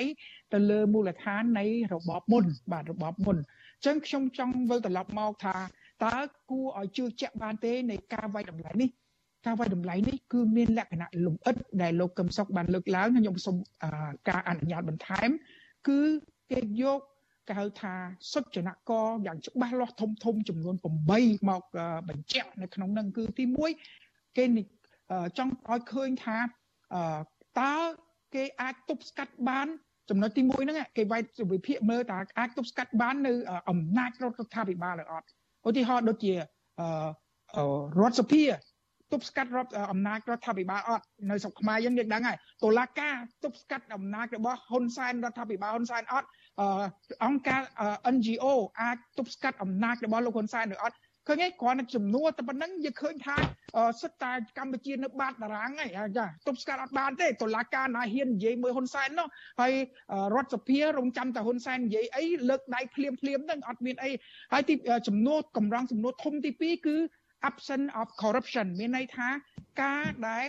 [0.54, 5.58] ទៅលើមូលដ្ឋាននៃរបបមុនបាទរបបមុនអញ្ចឹងខ្ញុំចង់វិលត្រឡប់មកថា
[6.06, 6.18] តើ
[6.50, 8.90] គួរឲ្យជឿជាក់បានទេនៃការវាយតម្លៃនេះ
[9.46, 13.56] ការវាយតម្លៃនេះគឺមានលក្ខណៈលំអិតដែលលោកកឹមសុខបានលើកឡើងខ្ញុំសូម
[14.30, 15.30] ការអនុញ្ញាតបន្ថែម
[15.88, 16.00] គឺ
[16.52, 17.02] គេយក
[17.48, 17.94] គេហៅថា
[18.34, 18.92] សុចនក
[19.26, 20.76] យ៉ាងច្បាស់លាស់ធំធំចំនួន
[21.12, 21.64] 8មក
[22.10, 23.44] បញ្ជាក់នៅក្នុងនឹងគឺទី
[23.92, 24.46] 1គេ
[25.38, 26.38] ចង់ឲ្យឃើញថា
[27.62, 27.76] តើ
[28.36, 29.68] គេអាចទប់ស្កាត់បាន
[30.10, 31.22] ចំណុចទី1ហ្នឹងគេវាយ
[31.52, 33.34] វិភាគមើលតើអាចទប់ស្កាត់បាននៅ
[33.70, 35.28] អំណាចរដ្ឋាភិបាលឬអត់
[35.68, 36.38] ឧទាហរណ៍ដូចជារ
[38.10, 38.44] ដ្ឋសភា
[39.12, 46.28] ទប់ស្កាត់រដ្ឋអំណាចរដ្ឋាភិបាលអត់នៅស្រុកខ្មែរយើងយើងដឹងហើយតុលាការទប់ស្កាត់អំណាចរបស់ហ៊ុនសែនរដ្ឋាភិបាលហ៊ុនសែនអត់
[47.26, 47.62] អង្គការ
[48.16, 48.46] NGO
[48.82, 50.98] អាចទប់ស្កាត់អំណាចរបស់លោកហ៊ុនសែនឬអត់
[51.28, 53.38] ឃើញឯងគ្រាន់តែចំនួនតែប៉ុណ្្នឹងយើងឃើញថា
[54.02, 59.28] សិតតែកម្ពុជានៅបាតតារាងឯងចាទប់ស្កាត់អត់បានទេតុលាការណាហ៊ាននិយាយមើលហ៊ុនសែននោះ
[59.62, 59.74] ហើយ
[60.36, 64.12] រដ្ឋសភារងចាំតែហ៊ុនសែននិយាយអីលើកដៃភ្លាមភ្លាមហ្នឹងអត់មានអី
[64.54, 64.74] ហើយទី
[65.08, 66.96] ចំនួនកម្រងចំនួនធំទី2គឺ
[67.50, 69.30] absence of corruption មានន័យថា
[69.82, 70.46] ការដែល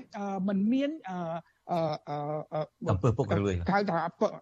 [0.48, 1.16] មិនមានអឺ
[2.90, 3.98] អំពើពុករលួយហៅថា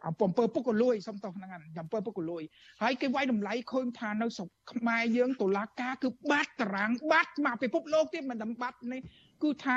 [0.07, 1.51] អំពើពុករលួយសុំទោសហ្នឹង
[1.83, 2.43] អំពើពុករលួយ
[2.83, 9.01] ហើយគេវាយតម្លៃឃើញថានៅស្រុកខ្មែរយើងតុលាការគឺបាត់តារាងបាត់មកពិភពលោកទៀតមិនតែបាត់នេះ
[9.43, 9.77] គឺថា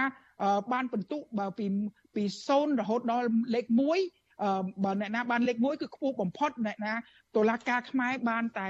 [0.72, 1.66] បានបន្ទុកបើពី
[2.16, 6.94] ពី0រហូតដល់លេខ1បើអ្នកណាបានលេខ1គឺខ្ពស់បំផុតអ្នកណា
[7.36, 8.68] តុលាការខ្មែរបានតែ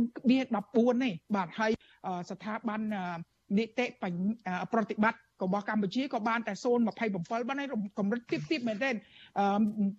[0.00, 1.70] 0.14ទេបាទហើយ
[2.30, 2.80] ស្ថាប័ន
[3.58, 3.86] នីតិ
[4.72, 8.94] ប្រតិបត្តិរបស់កម្ពុជាក៏បានតែ027បានហើយកម្រិតទៀបទៀបមែនទែន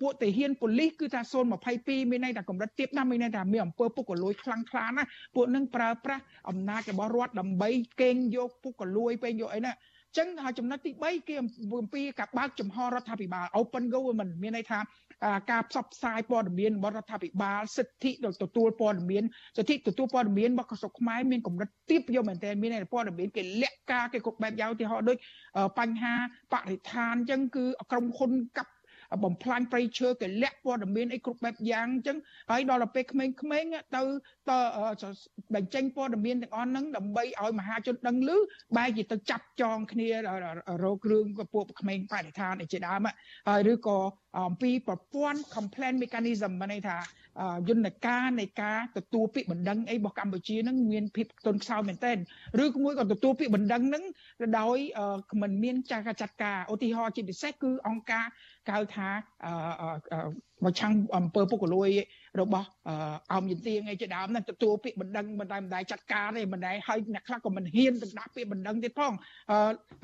[0.01, 1.21] ពួកទាហានប៉ូលីសគឺថា
[1.65, 5.03] 022មានន័យថាកម្រិតទៀបណាស់មានន័យថាមានអំពើពុករលួយខ្លាំងខ្លាណា
[5.35, 7.69] ពួកនឹងប្រើប្រាស់អំណាចរបស់រដ្ឋដើម្បី
[8.01, 9.73] កេងយកពុករលួយពេលយកអីណា
[10.17, 10.27] ចឹង
[10.57, 14.79] ចំណុចទី3គេអំពីការបើកចំហរដ្ឋាភិបាល Open Government មានន័យថា
[15.51, 19.23] ការផ្សព្វផ្សាយព័ត៌មានរបស់រដ្ឋាភិបាលសិទ្ធិទទួលព័ត៌មាន
[19.57, 25.17] សិទ្ធិទទួលព័ត៌មានរបស់ក្រសួងខ្មែរមានកម្រិតទាបយកមែនទែនមានព័ត៌មានគេលាក់ការគេគ្រប់បែបយ៉ាងឧទាហរណ៍ដូច
[25.79, 26.13] បញ្ហា
[26.53, 28.71] បរិស្ថានអញ្ចឹងគឺក្រុមហ៊ុនកាប់
[29.23, 32.17] បំផ្លាញព្រៃឈើគេលាក់ព័ត៌មានអីគ្រប់បែបយ៉ាងអញ្ចឹង
[32.51, 34.01] ហើយដល់ទៅពេលក្មេងៗទៅទៅ
[35.55, 38.29] បញ្ចេញព័ត៌មានទាំងអស់ហ្នឹងដើម្បីឲ្យមហាជនដឹងឮ
[38.77, 40.09] បែរជាទៅចាប់ចងគ្នា
[40.85, 43.07] រករឿងពួកក្មេងបរិស្ថានអីជាដើម
[43.49, 43.97] ហើយឬក៏
[44.39, 46.97] អំពីប្រព័ន្ធ complaint mechanism មានន័យថា
[47.69, 52.17] យន្តការនៃការទទួលពាក្យបណ្ដឹងអីរបស់កម្ពុជានឹងមានភាពទន់ខ្សោយមែនទែន
[52.63, 54.03] ឬមួយក៏ទទួលពាក្យបណ្ដឹងនឹង
[54.59, 54.77] ដោយ
[55.41, 58.25] មិនមានចាត់ចាត់ការឧទាហរណ៍ជាពិសេសគឺអង្គការ
[58.69, 59.09] កៅថា
[60.63, 61.89] មកឆាំងអំពើពុករលួយ
[62.41, 62.67] របស់
[63.33, 69.13] អមយន្ទាងឯជាដើមហ្នឹងទទួលពាក្យបណ្ដឹងមិនដែរមិនដែរចាត់ការទេមិនដែរហើយអ្នកខ្លះក៏មិនហ៊ានទៅដាក់ពាក្យបណ្ដឹងទៀតផង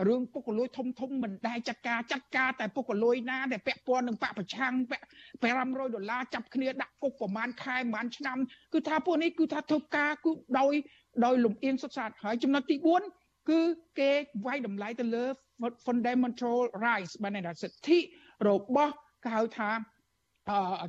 [0.07, 5.05] រឿងពុករលួយធំធំមិនដែរចាត់ការចាត់ការតែពុករលួយណាដែលពាក់ព័ន្ធនឹងបកប្រឆាំងពាក់
[5.49, 8.37] 500ដុល្លារចាប់គ្នាដាក់គុកប្រហែលខែប្រហែលឆ្នាំ
[8.73, 10.73] គឺថាពួកនេះគឺថាធ្វើការគឺដោយ
[11.25, 12.75] ដោយលំអៀងសុទ្ធសាធហើយចំណុចទី
[13.13, 13.61] 4គឺ
[13.99, 14.11] គេ
[14.45, 15.25] វាយតម្លៃទៅលើ
[15.85, 17.97] fundamental rights បានន័យថាសិទ្ធិ
[18.49, 19.69] របស់គេហៅថា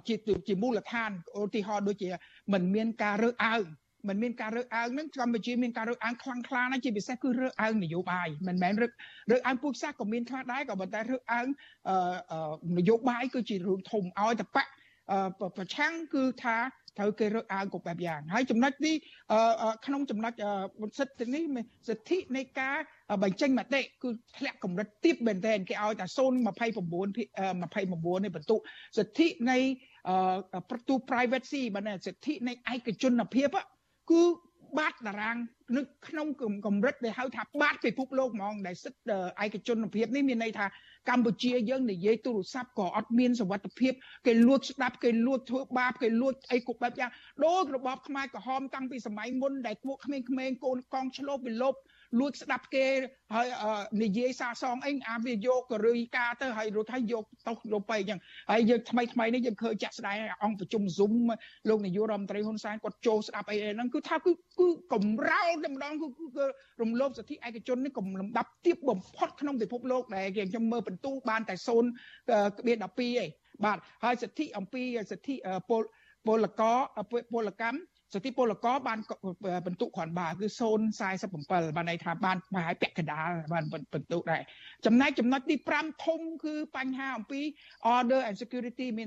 [0.09, 0.15] ជា
[0.49, 2.11] ជាមូលដ្ឋានឧទាហរណ៍ដូចជា
[2.53, 3.65] មិនមានការរើសអើង
[4.09, 8.93] មិនមានការរើសអើងហ្នឹងកម្ពុជាមានការរើសអើងខ្លាំងខ្លាណាស់ជាពិសេសគឺរើសអើងនយោបាយមិនមែនរើស
[9.31, 11.47] រើសអើងពូជសាសន៍ក៏មានខ្លះដែរក៏ប៉ុន្តែរើសអើង
[12.79, 14.65] នយោបាយគឺជារឿងធំឲ្យតបៈ
[15.57, 16.57] ប្រឆាំងគឺថា
[16.99, 18.97] ត្រូវគេរើសអើងគ្រប់បែបយ៉ាងហើយចំណុចនេះ
[19.87, 20.33] ក្នុងចំណុច
[20.99, 21.45] សិទ្ធិនេះ
[21.89, 22.77] សិទ្ធិនៃការ
[23.23, 28.61] បញ្ចេញមតិគឺធ្លាក់កម្រិតទាបមែនទែនគេឲ្យតែ0.29 29នៃបន្ទុក
[28.99, 29.59] សិទ្ធិនៃ
[30.71, 33.49] ប្រទូ privacy បានសិទ្ធិនៃឯកជនភាព
[34.11, 34.23] គឺ
[34.79, 35.37] បាត់តារាង
[35.77, 36.27] នៅក្នុង
[36.67, 40.67] កម្រិតដែលហៅថាបាត់ពិភពលោកហ្មងដែលសិទ្ធិឯកជនភាពនេះមានន័យថា
[41.11, 43.93] កម្ពុជាយើងនិយាយទូរស័ព្ទក៏អត់មានសវត្ថភាព
[44.27, 47.11] គេលួចស្ដាប់គេលួចធ្វើបាបគេលួចអីគ្រប់បែបយ៉ាង
[47.45, 51.79] ដូចរបបខ្មែរក្រហមតាំងពីសម័យមុនដែលពួកក្មេងៗកូនកងឆ្លូបវិលប់
[52.19, 52.87] លួចស្ដាប់គេ
[53.35, 53.47] ហើយ
[54.03, 61.15] និយាយសាសងអីអាវាយកករឿយការទៅហើយរួចហើយយកទៅយកទៅអញ្ចឹងហើយយើងថ្មីថ្មីនេះយើងឃើញចាក់ស្ដែងអង្គប្រជុំ Zoom
[61.69, 66.45] លោកនាយករដ្ឋមន្ត្រីហ៊ុនសែនគាត់ចូលស្ដាប់អីហ្នឹងគឺថាគឺគឺកំរោលតែម្ដងគឺគឺ
[66.83, 71.71] រំលោភសិទ្ធិឯកជននេះកំលំដាប់ទៀបបំផុតក្នុងពិភពលោកដែលខ្ញុំមើលបន្ទូបានតែ0.12
[73.23, 73.29] ឯង
[73.65, 75.35] បាទហើយសិទ្ធិអំពីសិទ្ធិ
[75.71, 75.83] ពល
[76.27, 76.77] ពលករ
[77.33, 77.79] ពលកម្ម
[78.15, 78.99] សតិពលករបាន
[79.67, 80.47] បន្ទុកគ្រាន់បើគឺ
[81.11, 84.43] 047បានន័យថាបានប្រហែលពាក់កណ្ដាលបានបន្ទុកដែរ
[84.87, 87.41] ចំណែកចំណុចទី5ធំគឺបញ្ហាអំពី
[87.95, 89.07] order and security មាន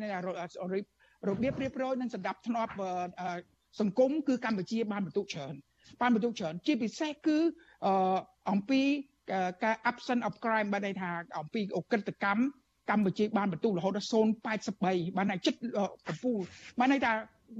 [1.30, 2.72] របៀបរៀបរយនិងសម្ដាប់ធ្នាប់
[3.80, 5.54] សង្គមគឺកម្ពុជាបានបន្ទុកច្រើន
[6.02, 7.38] បានបន្ទុកច្រើនជាពិសេសគឺ
[8.52, 8.82] អំពី
[9.64, 12.42] ការ absence of crime បានន័យថាអំពីអក្រិតកម្ម
[12.90, 14.08] កម្ពុជាបានបន្ទុករហូតដល់
[14.64, 15.60] 0.83បានតែចិត្ត
[16.08, 16.40] កំពូល
[16.80, 17.14] បានន័យថា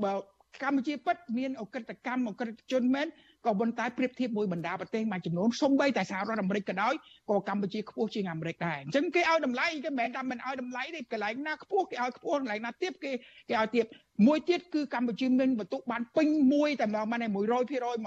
[0.04, 0.14] បើ
[0.62, 3.08] កម្ពុជាពិតមានអក្រិតកម្មអក្រិតជនមែន
[3.46, 6.94] ក៏ប៉ុន្តែប្រៀបធៀបមួយបណ្ដាប្រទេសមួយចំនួនសូម្បីតែសហរដ្ឋអាមេរិកក៏ដោយ
[7.30, 13.12] ក៏កម្ពុជាខ្ពស់ជាងអាមេរិកដែរអញ្ចឹងគេឲ្យតម្លៃគេមិនមែនថាមិនឲ្យតម្លៃទេកន្លែងណាខ្ពស់គេឲ្យខ្ពស់កន្លែងណាទាបគេ
[13.50, 13.86] គេឲ្យទាប
[14.28, 17.38] មួយទៀតគឺកម្ពុជាមានបន្ទុកបានពេញមួយតែម្ដងបាន100%ហ្ម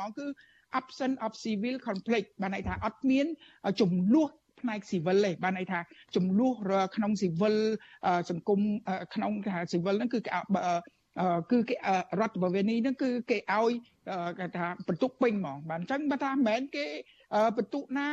[0.08, 0.26] ងគឺ
[0.80, 3.26] absence of civil conflict បានន័យថាអត់មាន
[3.80, 4.30] ចំនួន
[4.60, 5.78] ផ្នែក civil ទេបានន័យថា
[6.16, 6.52] ចំនួន
[6.96, 7.56] ក្នុង civil
[8.30, 8.60] សង្គម
[9.14, 10.18] ក្នុងគេហៅ civil ហ្នឹងគឺ
[11.18, 11.74] គេគឺគេ
[12.20, 13.72] រដ្ឋបវេនីហ្នឹងគឺគេឲ្យ
[14.38, 16.86] គេថាបន្ទុកពេញហ្មងបាទអញ្ចឹងបើថាមិនមែនគេ
[17.56, 18.08] បន្ទុកណា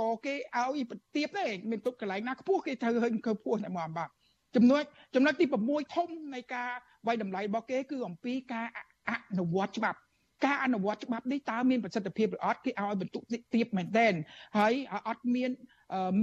[0.00, 4.08] ក៏គេឲ្យបន្ទាបដែរមានទុកកន្លែងណាខ្ពស់គេត្រូវហិញខ្ពស់តែហ្មងបាទ
[4.56, 4.82] ចំណុច
[5.14, 6.70] ចំណុចទី6ធំនៃការ
[7.06, 8.66] វាយតម្លៃរបស់គេគឺអំពីការ
[9.08, 9.98] អនុវត្តច្បាប់
[10.44, 13.22] ការអនុវត្តច្បាប់នេះតើមានប្រសិទ្ធភាពឬអត់គេឲ្យបន្ទុក
[13.54, 14.12] ទៀបមែនទែន
[14.58, 14.72] ហើយ
[15.08, 15.50] អត់មាន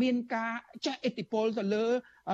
[0.02, 0.54] មានការ
[0.86, 1.86] ចេះឥទ្ធិពលទៅលើ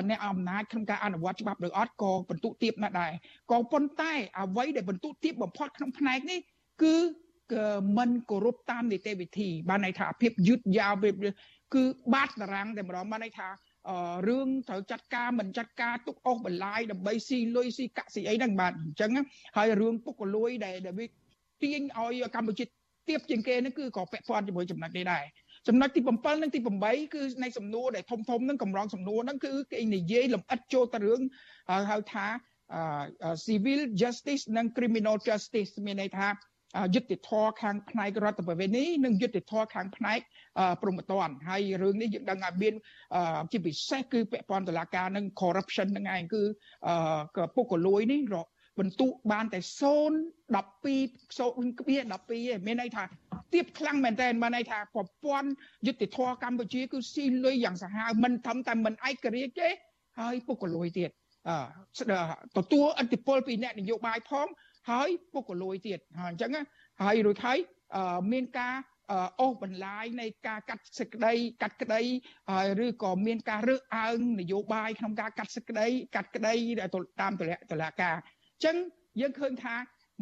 [0.10, 3.12] អ្នកអំណាចក្នុងការអនុវត្តច្បាប់ឬអត់ក៏បន្ទុកទៀបណាស់ដែរ
[3.52, 6.40] ក៏ប៉ុន្តែអ្វីដែលបន្ទុកទៀបបំផុតក្នុងផ្នែកនេះ
[6.84, 6.96] គឺ
[7.98, 11.06] មិនគោរពតាមនីតិវិធី បានន័យថាភាពយឺតយ៉ាវ
[11.74, 13.48] គឺបាត់តារាងតែម្ដងបានន័យថា
[14.28, 19.12] រឿងត្រូវចាត់ការមិនចាត់ការទុកអស់បន្លាយដើម្បីស៊ីលុយស៊ីកាក់ស៊ីអីហ្នឹងបាទអញ្ចឹង
[19.58, 21.06] ហើយរឿងពុកលួយដែលវា
[21.64, 22.66] ទាញឲ្យកម្ពុជា
[23.10, 25.24] ទៀបជាងគេហ្នឹងគឺក៏ពាក់ព័ន្ធជាមួយចំណុចនេះដែរ
[25.68, 31.22] ចំណុចទី7និងទី8គឺនៃសំណួរដែលធំធំហ្នឹងកម្រងសំណួរហ្នឹងគឺគេនិយាយលម្អិតចូលទៅរឿង
[31.90, 32.26] ហៅថា
[33.46, 36.28] civil justice និង criminal justice មានន័យថា
[36.96, 40.20] យុត្តិធម៌ខាងផ្នែករដ្ឋបវេនីនិងយុត្តិធម៌ខាងផ្នែក
[40.82, 42.74] ព្រំប្រទានហើយរឿងនេះយើងដឹងថាមាន
[43.52, 46.44] ជាពិសេសគឺពាក់ព័ន្ធតុលាការនិង corruption ហ្នឹងឯងគឺ
[47.56, 48.22] ពុកកលួយនេះ
[48.80, 52.14] បន្ទុកបានតែ0 12គ្មាន12
[52.54, 53.04] ឯងមានន័យថា
[53.54, 55.50] ទៀបខ្លាំងមែនតើបានន័យថាប្រព័ន្ធ
[55.88, 59.70] យុតិធធកម្ពុជាគឺស៊ីលុយយ៉ាងសាហាវមិនធំតែមិនឯករាជ្យទេ
[60.20, 61.10] ហើយពុកលួយទៀត
[61.50, 62.24] អឺ
[62.58, 64.48] ទទួលអធិបុលពីអ្នកនយោបាយផង
[64.92, 66.52] ហើយពុកលួយទៀតហើយអញ្ចឹង
[67.04, 67.58] ហើយរួចហើយ
[68.32, 68.76] មានការ
[69.40, 72.02] អូសបន្លាយនៃការកាត់សេចក្តីកាត់ក្តី
[72.86, 76.54] ឬក៏មានការរើសអើងនយោបាយក្នុងការកាត់សេចក្តីកាត់ក្តី
[77.22, 77.34] តាម
[77.72, 78.16] តុលាការ
[78.64, 78.76] ចឹង
[79.22, 79.76] យើងឃើញថា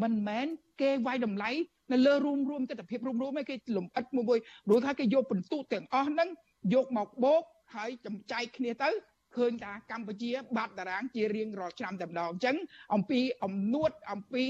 [0.03, 0.47] មិនមែន
[0.81, 1.49] គេវាយតម្លៃ
[1.91, 6.29] នៅលើរួមរួមទស្សនវិជ្ជារួមរួមឯគេលំអិតមួយមួយព្រោះថាគេយកបន្ទុកទាំងអស់ហ្នឹង
[6.73, 7.43] យកមកបូក
[7.75, 8.89] ហើយចំចែកគ្នាទៅ
[9.35, 12.55] ឃើញថាកម្ពុជា បាត់តារាងជារៀងរាល់ឆ្នាំតែម្ដងអញ្ចឹង
[12.93, 14.43] អំពីអំនួតអំពី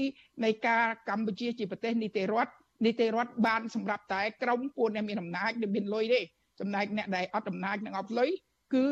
[0.44, 2.52] នៃការកម្ពុជាជាប្រទេសនីតិរដ្ឋ
[2.86, 6.20] នីតិរដ្ឋបានសម្រាប់តែក្រមពួកអ្នកមានអំណាចដែលមានលុយទេ
[6.60, 8.28] ចំណែកអ្នកដែលអត់អំណាចនិងអត់លុយ
[8.74, 8.84] គឺ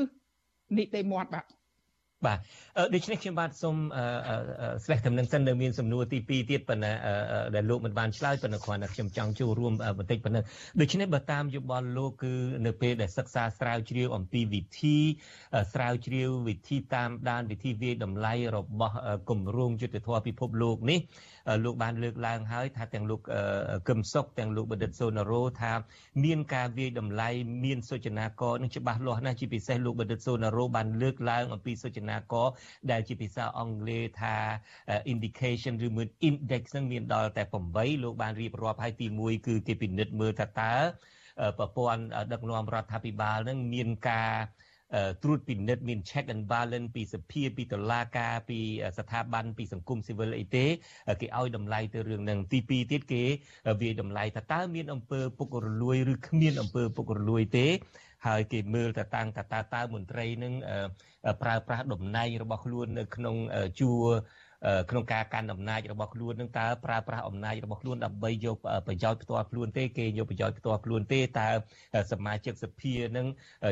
[0.78, 1.44] នីតិមាត់បាទ
[2.26, 2.38] បាទ
[2.94, 3.76] ដូច្នេះខ្ញុំបាទសូម
[4.84, 6.92] ស្លេះតំណឹងសិននៅមានសំណួរទី2ទៀតប៉ុន្តែ
[7.54, 10.44] ដែលលោកមិនបានឆ្លើយប៉ុន្តែគ្រាន់តែខ្ញុំចង់ចូលរួមបន្តិចប៉ុណ្ណឹង
[10.80, 12.32] ដូច្នេះបើតាមយោបល់លោកគឺ
[12.66, 14.96] នៅពេលដែលសិក្សាស្រាវជ្រាវអំពីវិធី
[15.72, 18.94] ស្រាវជ្រាវវិធីតាមដានវិធីវាយតម្លៃរបស់
[19.30, 20.98] គម្រោងយុទ្ធធម៌ពិភពលោកនេះ
[21.64, 23.20] លោកបានលើកឡើងហើយថាទាំងលោក
[23.88, 25.72] កឹមសុខទាំងលោកបណ្ឌិតសូណារ៉ូថា
[26.24, 27.28] មានការវាយតម្លៃ
[27.64, 32.46] មានសូចនាករនឹងច្បាស់លាស់ណាស់ជាពិសេសលោកបណ្ឌិតសូណារ៉ូបានលើកឡើងអំពីសូចនាករ
[32.90, 34.36] ដែលជាភាសាអង់គ្លេសថា
[35.12, 40.74] indication ឬមួយ index នឹងមានដល់តែ8លោកបានរៀបរាប់ហើយទី1គឺគេពិនិត្យមើលថាតើ
[41.58, 44.32] ប្រព័ន្ធដឹកនាំរដ្ឋាភិបាលនឹងមានការ
[45.22, 48.58] ត្រួតពិនិត្យមាន check and balance ពីសភាពីតុលាការពី
[48.98, 50.66] ស្ថាប័នពីសង្គមស៊ីវិលអីទេ
[51.20, 53.24] គេឲ្យតម្លៃទៅរឿងហ្នឹងទី2ទៀតគេ
[53.80, 57.66] វាតម្លៃថាតើមានអំពើពុករលួយឬគ្មានអំពើពុករលួយទេ
[58.26, 60.54] ហើយគេមើលតតាំងតើតើមន្ត្រីនឹង
[61.42, 63.36] ប្រើប្រាស់តំណែងរបស់ខ្លួននៅក្នុង
[63.80, 64.02] ជួរ
[64.90, 68.56] ក្នុងការកាន់អំណាចរបស់ខ្លួននឹងតើប្រើប្រាស់អំណាចរបស់ខ្លួនដើម្បីយក
[68.86, 71.48] ប្រយោជន៍ផ្ទាល់ខ្លួនទេគេយកប្រយោជន៍ផ្ទាល់ខ្លួនទេតើ
[72.12, 73.26] សមាជិកសភានឹង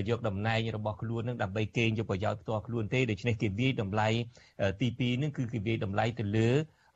[0.09, 4.09] យកតំណែងរបស់ខ្លួននឹងដើម្បីគេយកប្រយោជន៍ផ្ទាល់ខ្លួនទេដូច្នេះគេវាយតម្លៃ
[4.81, 6.51] ទី2នឹងគឺគេវាយតម្លៃទៅលើ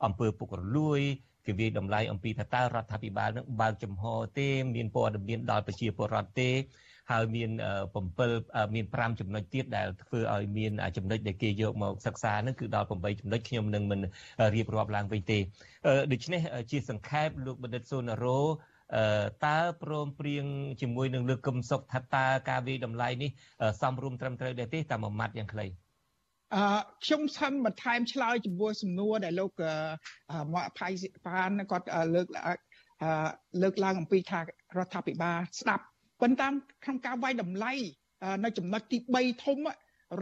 [0.05, 1.01] អង្គើពុករលួយ
[1.45, 4.03] គេវាយតម្លៃអំពីថាតើរដ្ឋាភិបាលនឹងបើកចំហ
[4.37, 6.49] ទេមានព័ត៌មានដល់ប្រជាពលរដ្ឋទេ
[7.13, 7.49] ហើយមាន
[8.13, 12.91] 7មាន5ចំណុចទៀតដែលធ្វើឲ្យមានចំណុចដែលគេយកមកសិក្សានឹងគឺដល់8
[13.21, 13.99] ចំណុចខ្ញុំនឹងមិន
[14.55, 15.39] រៀបរាប់ឡើងវិញទេ
[16.11, 16.41] ដូច្នេះ
[16.71, 18.39] ជាសង្ខេបលោកបណ្ឌិតសូណារ៉ូ
[19.45, 20.45] តើព្រមព្រៀង
[20.81, 23.29] ជាមួយនឹងលើកគឹមសុខថាតើការវិតម្លៃនេះ
[23.81, 25.65] សំរុំត្រឹមត្រូវដែរទេតាមមួយម៉ាត់យ៉ាងខ្លី
[26.55, 26.65] អឺ
[27.05, 29.51] ខ្ញុំសឹងបន្ថែមឆ្លើយចំពោះសំណួរដែលលោក
[30.53, 30.91] មកអភ័យ
[31.27, 32.27] បានគាត់លើក
[33.61, 34.43] លើកឡើងអំពីថារ
[34.85, 35.85] ដ្ឋាភិបាលស្ដាប់
[36.23, 36.47] ប៉ុន្តែ
[36.85, 37.73] ក្នុងការវាយតម្លៃ
[38.43, 39.57] នៅចំណុចទី3ធំ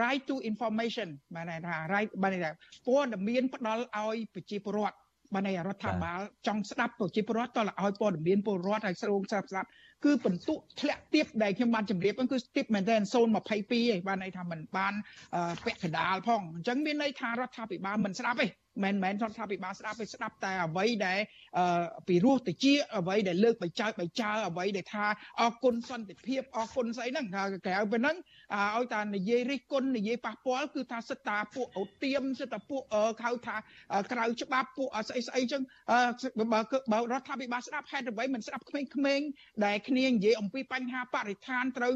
[0.02, 2.52] right to information បានថា right បានថា
[2.88, 4.98] ព័ត៌មានផ្ដល់ឲ្យប្រជាពលរដ្ឋ
[5.34, 9.68] បានន័យរដ្ឋាភិបាលចង់ស្ដាប់ប្រជាពលរដ្ឋតើឲ្យព័ត៌មានពលរដ្ឋឲ្យស្រួងស្ដាប់ស្ដាប់
[10.06, 14.94] គឺបន្ទុកធ្លាក់ទៀបដែលខ្ញុំបានជម្រាបហ្នឹងគឺទៀបមែនទែន022ឯងបានន័យថាมันបាន
[15.66, 18.48] ពាក់កដាលផងអញ្ចឹងមានន័យថារដ្ឋាភិបាលមិនស្ដាប់ទេ
[18.84, 21.20] មិនមែនរដ្ឋាភិបាលស្ដាប់ទេស្ដាប់តែអ្វីដែល
[22.08, 22.66] ពីរោះតិច
[22.98, 25.06] អ្វីដែលលើកបច្ចើបច្ចើអ្វីដែលថា
[25.42, 27.44] អរគុណសន្តិភាពអរគុណស្អីហ្នឹងក្រៅ
[27.92, 28.16] ពីហ្នឹង
[28.78, 32.82] ឲ្យតានិយាយរិះគន់និយាយប៉ះពាល់គឺថាសិតតាពួកអូទៀមសិតតាពួក
[33.24, 33.56] ហៅថា
[34.12, 35.62] ក្រៅច្បាប់ពួកស្អីស្អីចឹង
[36.54, 36.60] បើ
[36.92, 39.28] បើរដ្ឋាភិបាលស្ដាប់ហេតុអ្វីមិនស្ដាប់ក្មេងៗ
[39.66, 41.94] ដែលគ្នានិយាយអំពីបញ្ហាបរិស្ថានត្រូវ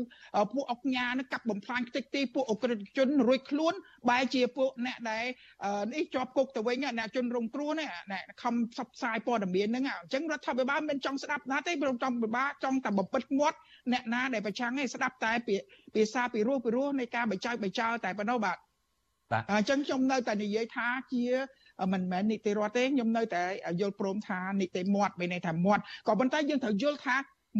[0.53, 3.73] ពួកអុកញ៉ានឹងកាប់បំផ្លាញខ្ទេចទីពួកអក្រិតជនរួចខ្លួន
[4.09, 5.25] បែរជាពួកអ្នកដែល
[5.93, 13.57] នេះជាប់គុកទៅវិញអ្នកជនរងគ្រោះនេះអ្នកខំផ្សព្វផ្សាយព័ត៌មានហ្នឹងអញ្ចឹងរដ្ឋាភិបាលមិនចង់ស្ដាប់ណាទេព្រមរដ្ឋាភិបាលចង់តែបំពេញមាត់
[13.91, 15.31] អ្នកណាដែលប្រឆាំងឯងស្ដាប់តែ
[15.95, 18.57] ភាសាពីរោះពីរោះនៃការបញ្ចើបញ្ចើតែប៉ុណ្ណោះបាទ
[19.31, 21.23] បាទអញ្ចឹងខ្ញុំនៅតែនិយាយថាជា
[21.93, 23.43] មិនមែននីតិរដ្ឋទេខ្ញុំនៅតែ
[23.81, 27.15] យល់ព្រមថានីតិមាត់មានន័យថាមាត់ក៏ប៉ុន្តែយើងត្រូវយល់ថា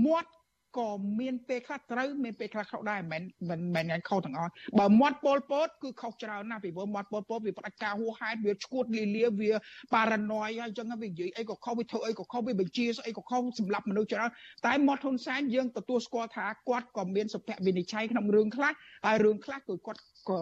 [0.06, 0.30] មាត់
[0.78, 0.88] ក៏
[1.20, 9.52] មានពេលខ្លះត្រូវមានពេលខ្លះខុសដែរមិនមែនមិនមែនខុសទាំងអស់បើមាត់ពលពតគឺខុសច្រើនណាស់ពីព្រោះមាត់ពលពតវាផ្ដាច់ការហួសហេតុវាឈួតលីលាវា
[9.94, 14.30] ប៉ារ៉ាណយហើយអញ្ចឹងវានិយាយអីក៏ខុសវាធ្វើអីក៏ខុសវាបញ្ជាស្អីក៏ខុសសម្រាប់មនុស្សច្រើន
[14.66, 18.74] តែមាត់ហ៊ុនសែនយើងទទួលស្គាល់ថាគាត់ក៏មានសុភវិនិច្ឆ័យក្នុងរឿងខ្លះ
[19.06, 20.40] ហើយរឿងខ្លះគឺគាត់ក៏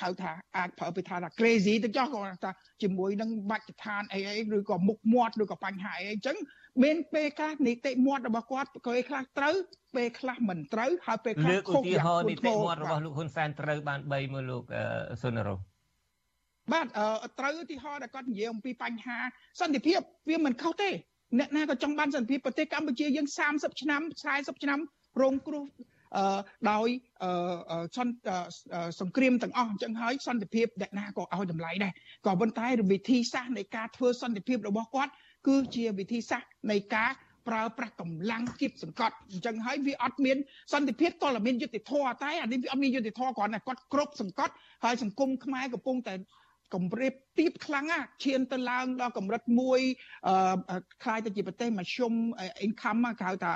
[0.00, 2.50] ហៅថាអាចប្រើពាក្យថា crazy ទៅចោះគាត់ថា
[2.82, 6.36] ជាមួយនឹងបច្ចឋានអីអីឬក៏មុខមាត់ឬក៏បញ្ហាអីអញ្ចឹង
[6.82, 9.54] មានពេលខ្លះនីតិមាត់របស់គាត់ពេលខ្លះត្រូវ
[9.96, 14.64] ពេលខ្លះមិនត្រូវហើយពេលខ្លះខុសយ៉ាងធ្ងន់ធ្ងរនីតិមាត់របស់លោកហ៊ុនសែនត្រូវបាន3មើលលោក
[15.22, 15.54] សុនរោ
[16.72, 16.86] បាទ
[17.38, 19.18] ត្រូវឧទាហរណ៍ដែលគាត់និយាយអំពីបញ្ហា
[19.60, 19.98] សន្តិភាព
[20.30, 20.90] វាមិនខុសទេ
[21.38, 24.02] អ្នកណាក៏ចង់បានសន្តិភាពប្រទេសកម្ពុជាយើង30ឆ្នាំ
[24.32, 24.80] 40ឆ្នាំ
[25.22, 25.64] រងគ្រោះ
[26.70, 26.88] ដោយ
[29.00, 31.92] សង្គ្រាមទាំងអស់អញ្ចឹងហើយសន្តិភាពអ្នកណាក៏ឲ្យតម្លៃដែរ
[32.26, 35.12] ក៏ប៉ុន្តែវិធីសាស្ត្រនៃការធ្វើសន្តិភាពរបស់គាត់
[35.46, 37.10] គឺជាវិធីសាស្ត្រនៃការ
[37.48, 40.36] ប្រើប្រាស់កម្លាំងគៀបសង្កត់អញ្ចឹងហើយវាអត់មាន
[40.72, 44.52] សន្តិភាពតលមានយុទ្ធធម៌តែអានេះវាអត់មានយុទ្ធធម៌គ្រាន់តែគាត់គ្រប់សង្កត់
[44.84, 46.14] ហើយសង្គមខ្មែរកំពុងតែ
[46.74, 49.80] កម្រិតទៀបខ្លាំងណាឈានទៅឡើងដល់កម្រិតមួយ
[51.02, 52.12] ខ្លាយទៅជាប្រទេសមធ្យម
[52.66, 53.52] income គេហៅថា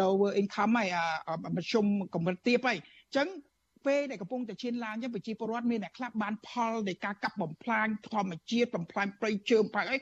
[0.00, 0.88] lower income ហើយ
[1.56, 3.28] មធ្យមកម្រិតទៀបហើយអញ្ចឹង
[3.86, 9.96] ពេលដែលកំពុងតែឈានឡើងចឹងប្រជាពលរដ្ឋមានអ្នកខ្លះបានផលនៃការកាប់បំផ្លាញធម្មជាតិបំផ្លាញព្រៃឈើបាក់អី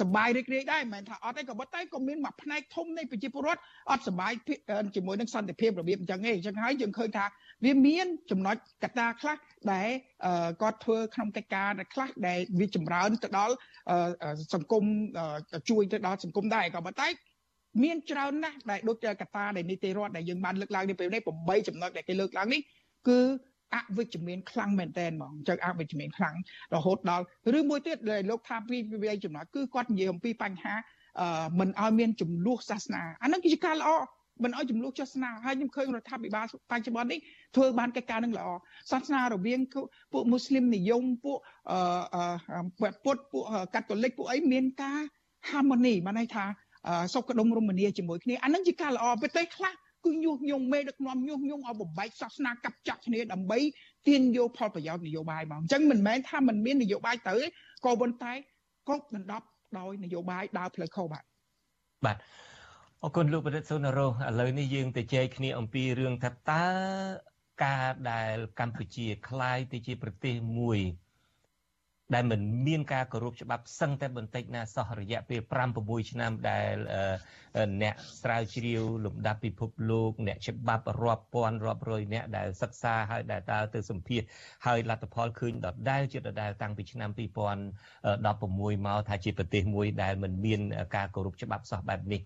[0.00, 3.60] សបាយរីករាយដែរមិនមែនថាអត់ទេក៏ប៉ុន្តែក៏មានមួយផ្នែកធំនៃប្រជាពលរដ្ឋ
[3.90, 4.32] អត់សបាយ
[4.96, 7.26] ជាមួយនឹងសន្តិភាពរបៀបអញ្ចឹងឯងអញ្ចឹងហើយយើងឃើញថា
[7.64, 9.36] វាមានចំណុចកត្តាខ្លះ
[9.72, 9.88] ដែល
[10.62, 13.54] គាត់ធ្វើក្នុងកិច្ចការខ្លះដែលវាចម្រើនទៅដល់
[14.54, 14.84] សង្គម
[15.70, 17.08] ជួយទៅដល់សង្គមដែរក៏ប៉ុន្តែ
[17.84, 22.60] មានច្រើនណាស់ដែលដូចកត្តាដែលនីតិរដ្ឋដែលយើងបានលើកឡើងនេះពេលនេះ8ចំណុចដែលគេលើកឡើងនេះ
[23.08, 23.20] គឺ
[23.74, 26.34] អវិជ្ជមានខ្លាំងមែនតើហ្មងអញ្ចឹងអវិជ្ជមានខ្លាំង
[26.74, 27.24] រហូតដល់
[27.58, 30.74] ឬមួយទៀតដែលលោកថាពីវិយចំណុចគឺគាត់និយាយអំពីបញ្ហា
[31.60, 33.90] មិនឲ្យមានចំនួនសាសនាអានឹងគឺជាការល្អ
[34.44, 37.20] មិនឲ្យចំនួនសាសនាហើយខ្ញុំឃើញរដ្ឋាភិបាលបច្ចុប្បន្ននេះ
[37.56, 38.46] ធ្វើបានកិច្ចការនឹងល្អ
[38.92, 39.60] សាសនារវាង
[40.12, 41.38] ពួកមូស្លីមនិយមពួក
[43.04, 43.44] ពុទ្ធពួក
[43.74, 45.00] កាតូលិកពួកអីមានការ
[45.50, 46.44] harmony បានន័យថា
[47.14, 49.72] សុខដុមរមនាជាមួយគ្នាអានឹងជាការល្អប្រទេសខ្លះ
[50.05, 53.59] គឺញុះញង់មេដឹកនាំញុះញង់ឲ្យបំបែកសាសនាកាប់ចាក់គ្នាដើម្បី
[54.07, 57.45] ទាញយកផលប្រយោជន៍នយោបាយមកអញ្ចឹងមិនមែនថាมันមាននយោបាយទៅទេ
[57.85, 58.33] ក៏ប៉ុន្តែ
[58.89, 59.45] កប់ដណ្ដប់
[59.79, 61.23] ដោយនយោបាយដើរផ្លូវខុសបាទ
[62.05, 62.17] បាទ
[63.03, 64.09] អរគុណលោកប្រឌិតសុនរោឥ
[64.39, 66.65] ឡូវនេះយើងទៅជែកគ្នាអំពីរឿងថាតើ
[67.63, 70.79] ការដែលកម្ពុជាคล้ายទៅជាប្រទេសមួយ
[72.14, 76.74] ដែលមិនមានការគោរពច្បាប់សឹងតែបន្តិចណាសោះរយៈពេល5 6ឆ្នាំដែល
[77.82, 84.20] អ្នកស្រាវជ្រាវលំដាប់ពិភពលោកអ្នកច្បាប់រាប់ពាន់រាប់រយអ្នកដែលសិក្សាហើយដែលដើរទៅសម្ភាស
[84.66, 90.60] ហើយលទ្ធផលឃើញដដែលជាដដែលតាំងពីឆ្នាំ2016មកថាជាប្រទេសមួយដែលមិនមាន
[90.96, 92.20] ការគោរពច្បាប់សោះបែបនេះ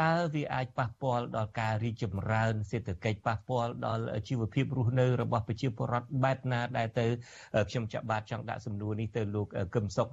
[0.00, 7.06] តើវាអាចប៉ះពាល់ដល់ការរីកចម្រើនសេដ្ឋកិច្ចប៉ះពាល់ដល់ជីវភាពរស់នៅរបស់ប្រជាពលរដ្ឋបែបណាដែលទៅ
[7.70, 10.08] ខ្ញុំចាក់បាទចង់ដាក់សំណួរនេះទៅលោកកឹមសុខ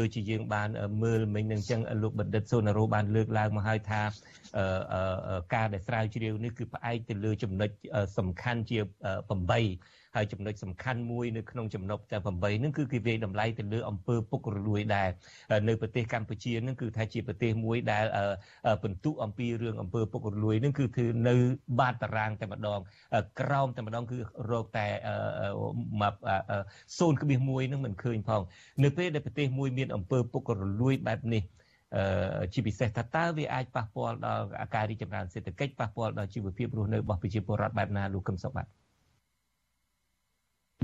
[0.00, 0.68] ដូចជាយើងបាន
[1.02, 4.02] មើលមិញនឹងចឹងលោកបណ្ឌិតសូណារ៉ូបានលើកឡើងមកហើយថា
[5.54, 7.70] ការដែលស្រាវជ្រាវនេះគឺផ្អែកទៅលើចំណុច
[8.18, 8.78] សំខាន់ជា
[9.46, 12.24] 8 ហើយចំណុចសំខាន់មួយនៅក្នុងចំណុចតែ8
[12.60, 15.08] ហ្នឹងគឺគេវាយតម្លៃទៅលើអង្គើពុករលួយដែរ
[15.68, 18.04] នៅប្រទេសកម្ពុជាហ្នឹងគឺថាជាប្រទេសមួយដែល
[18.82, 21.34] ពបន្ទុកអំពីរឿងអំពើពុករលួយនឹងគឺគឺនៅ
[21.80, 22.80] បាតតារាងតែម្ដង
[23.40, 24.18] ក្រោមតែម្ដងគឺ
[24.50, 24.86] រកតែ
[26.98, 28.42] 0.1នឹងមិនឃើញផង
[28.84, 31.42] នៅពេលដែលប្រទេសមួយមានអំពើពុករលួយបែបនេះ
[32.52, 34.44] ជាពិសេសថាតើវាអាចប៉ះពាល់ដល់
[34.74, 38.66] ការរីកចម្រើនសេដ្ឋកិច្ចប៉ះពាល់ដល់ជីវភាពរស់នៅរបស់ប្រជាពលរដ្ឋបែបណាលោកកឹមសុខបាទ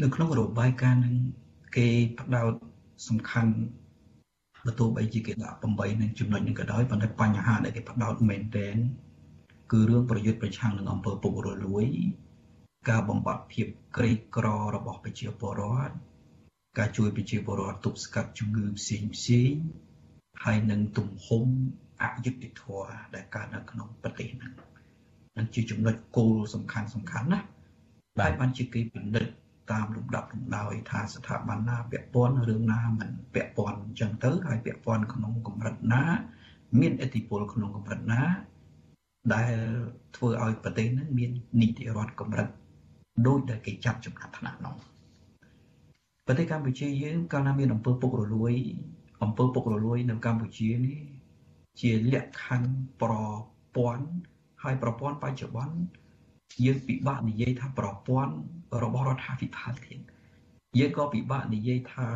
[0.01, 1.15] នៅក្នុងរបាយការណ៍នឹង
[1.77, 1.89] គេ
[2.21, 2.53] ផ្ដោត
[3.09, 3.53] សំខាន់
[4.65, 8.77] បើទោះបីជាគេដាក់8នឹងចំណុចនឹងក៏ដោយប៉ុន្តែបញ្ហាដែលគេផ្ដោតមែនទែន
[9.73, 11.87] គឺរឿងប្រយុទ្ធប្រឆាំងនឹងអំពើពុករលួយ
[12.89, 13.67] ការបំបត្តិភាព
[13.97, 15.95] ក្រីក្ររបស់ប្រជាពលរដ្ឋ
[16.79, 19.53] ការជួយប្រជាពលរដ្ឋទប់ស្កាត់ជំងឺផ្សេងផ្សេង
[20.45, 21.45] ហើយនឹងទំហំ
[22.03, 24.53] អយុត្តិធម៌ដែលកើតនៅក្នុងប្រទេសហ្នឹង
[25.37, 27.41] នឹងជាចំណុចគោលសំខាន់សំខាន់ណា
[28.19, 29.33] បាទបានជាគេពិនិត្យ
[29.71, 36.03] តាមលំដាប់លំដោយថាស្ថាប័នណាពាក់ព័ន្ធរឿងណាមិនពាក់ព័ន្ធអញ្ចឹងទៅហើយពាក់ព័ន្ធក្នុងកម្រិតណា
[36.81, 38.23] មានឥទ្ធិពលក្នុងកម្រិតណា
[39.35, 39.55] ដែល
[40.17, 42.49] ធ្វើឲ្យប្រទេសហ្នឹងមាននីតិរដ្ឋកម្រិត
[43.27, 44.75] ដូចដែលគេចាប់ចំណាត់ថ្នាក់នោះ
[46.27, 48.55] ប្រទេសកម្ពុជាយើងកាលណាមានអំពើពុករលួយ
[49.23, 50.99] អំពើពុករលួយនៅកម្ពុជានេះ
[51.81, 52.71] ជាលក្ខខណ្ឌ
[53.03, 53.13] ប្រ
[53.77, 54.07] ព័ន្ធ
[54.63, 55.77] ហើយប្រព័ន្ធបច្ចុប្បន្ន
[56.65, 58.35] យើងពិបាកនិយាយថាប្រព័ន្ធ
[58.83, 59.99] របស់រដ្ឋាភិបាលទៀត
[60.79, 62.09] យើងក៏ពិបាកនិយាយថា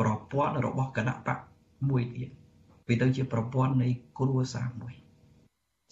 [0.00, 1.38] ប្រព័ន្ធរបស់គណៈបក
[1.90, 2.30] មួយទៀត
[2.88, 3.88] វាទៅជាប្រព័ន្ធនៃ
[4.18, 4.94] គ្រួសារមួយ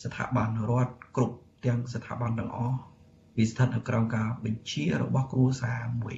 [0.03, 2.79] ស្ថាប័នរដ្ឋគ្រប់ទាំងស្ថាប័នទាំងអស់
[3.37, 6.17] វាស្ថិតនៅក្រោមការបញ្ជារបស់គ្រួសារមួយ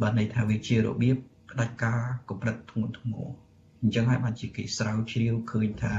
[0.00, 1.16] បាទន័យថាវាជារបៀប
[1.50, 3.22] ផ្ដាច់ការកម្រិតធ្ងន់ធ្ងរ
[3.80, 5.94] អញ្ចឹងហើយបានជាគេស្រាវជ្រាវឃើញថា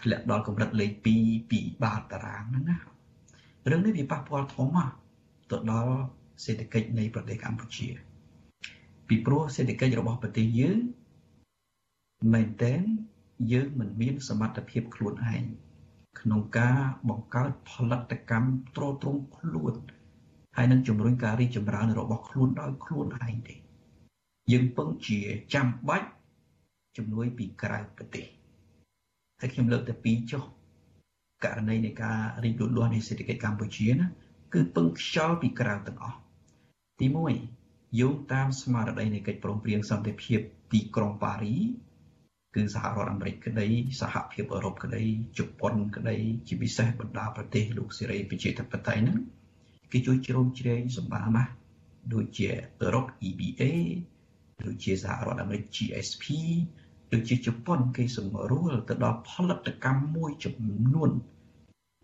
[0.00, 0.90] ធ្លាក់ដល់កម្រិតលេខ
[1.22, 2.91] 2ពីបាតតារាងហ្នឹងណា
[3.70, 4.92] រឿងនេះវាប៉ះពាល់ធំណាស់
[5.50, 5.96] ទៅដល់
[6.44, 7.88] សេដ្ឋកិច្ចនៃប្រទេសកម្ពុជា
[9.08, 10.78] ពីព្រោះសេដ្ឋកិច្ចរបស់ប្រទេសយើង
[12.32, 12.80] មែនតែន
[13.52, 15.44] យើងមិនមានសមត្ថភាពខ្លួនឯង
[16.20, 19.74] ក្នុងការបង្កើតផលិតកម្មទ្រទ្រង់ខ្លួន
[20.56, 23.54] ហើយនឹងជំរុញការរីកចម្រើនរបស់ខ្លួនដោយខ្លួនឯងទេ
[24.52, 25.18] យើងពឹងជា
[25.54, 26.08] ចាំបាច់
[26.96, 28.26] ជំនួយពីក្រៅប្រទេស
[29.40, 30.44] ហើយខ្ញុំលើកតែពីរចុះ
[31.44, 34.06] ករណីនៃការរីកលូតលាស់នៃសេដ្ឋកិច្ចកម្ពុជាណា
[34.54, 36.18] គឺពឹងខ្យល់ពីក្រៅទាំងអស់
[37.00, 37.06] ទី
[37.52, 40.40] 1យោងតាមស្មារតីនៃកិច្ចព្រមព្រៀងសន្តិភាព
[40.72, 41.54] ទីក្រុងប៉ារី
[42.54, 43.68] គឺសហរដ្ឋអាមេរិកក្តី
[44.00, 45.02] សហភាពអឺរ៉ុបក្តី
[45.38, 46.16] ជប៉ុនក្តី
[46.48, 49.18] ជាពិសេសបណ្ដាប្រទេសលោកសេរីប្រជាធិបតេយ្យហ្នឹង
[49.92, 51.52] គេជួយជ្រោមជ្រែងសម្បាណាស់
[52.14, 52.48] ដូចជា
[52.80, 53.62] អឺរ៉ុប EBA
[54.66, 56.24] ដូចជាសហរដ្ឋអាមេរិក GSP
[57.12, 60.56] ដូចជាជប៉ុនគេសម្រួលទៅដល់ផលិតកម្មមួយចំ
[60.94, 61.10] នួន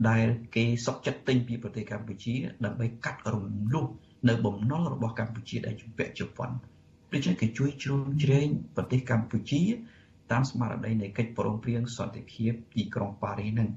[0.09, 2.35] ដែលគេសុកចិត្តទិញពីប្រទេសកម្ពុជា
[2.65, 3.87] ដើម្បីកាត់រំលោះ
[4.29, 6.51] នៅបំណុលរបស់កម្ពុជាដែលជំពាក់ជប៉ុន
[7.13, 9.63] ដូច្នេះគេជួយជ្រោមជ្រែងប្រទេសកម្ពុជា
[10.33, 13.71] តាមស្មារតីនៃកិច្ចព្រមព្រៀងសន្តិភាពទីក្រុងប៉ារីនឹង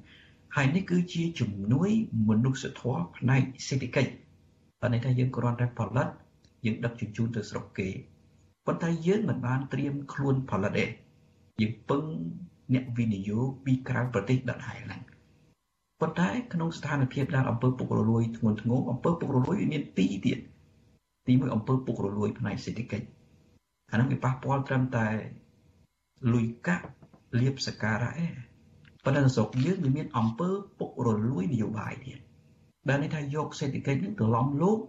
[0.55, 1.89] ហើយនេះគឺជាជំនួយ
[2.29, 4.11] មនុស្សធម៌ផ្នែកសេដ្ឋកិច្ច
[4.81, 6.07] បើន័យថាយើងគ្រាន់តែផលិត
[6.65, 7.89] យើងដឹកជញ្ជូនទៅស្រុកគេ
[8.65, 10.85] ប៉ុន្តែយើងមិនបានត្រៀមខ្លួនផលិតទេ
[11.61, 12.03] យើងពឹង
[12.73, 15.01] អ្នកវិនិយោគពីក្រៅប្រទេសដដែលហ្នឹង
[16.01, 20.37] ប៉ុន្តែក្នុងស្ថានភាពដែលអំពើពុករលួយធ្ងន់ធ្ងរអំពើពុករលួយវាមានពីរទៀត
[21.27, 23.07] ទីមួយអំពើពុករលួយផ្នែកសេដ្ឋកិច្ច
[23.91, 25.07] អានោះវាប៉ះពាល់ត្រឹមតែ
[26.33, 26.87] លុយកាក់
[27.39, 28.33] លៀបសការៈឯង
[29.03, 30.49] ប៉ុន្តែស្រុកយើងវាមានអំពើ
[30.79, 32.19] ពុករលួយនយោបាយទៀត
[32.89, 34.79] ដែលន័យថាយកសេដ្ឋកិច្ចនឹងទៅឡំលោក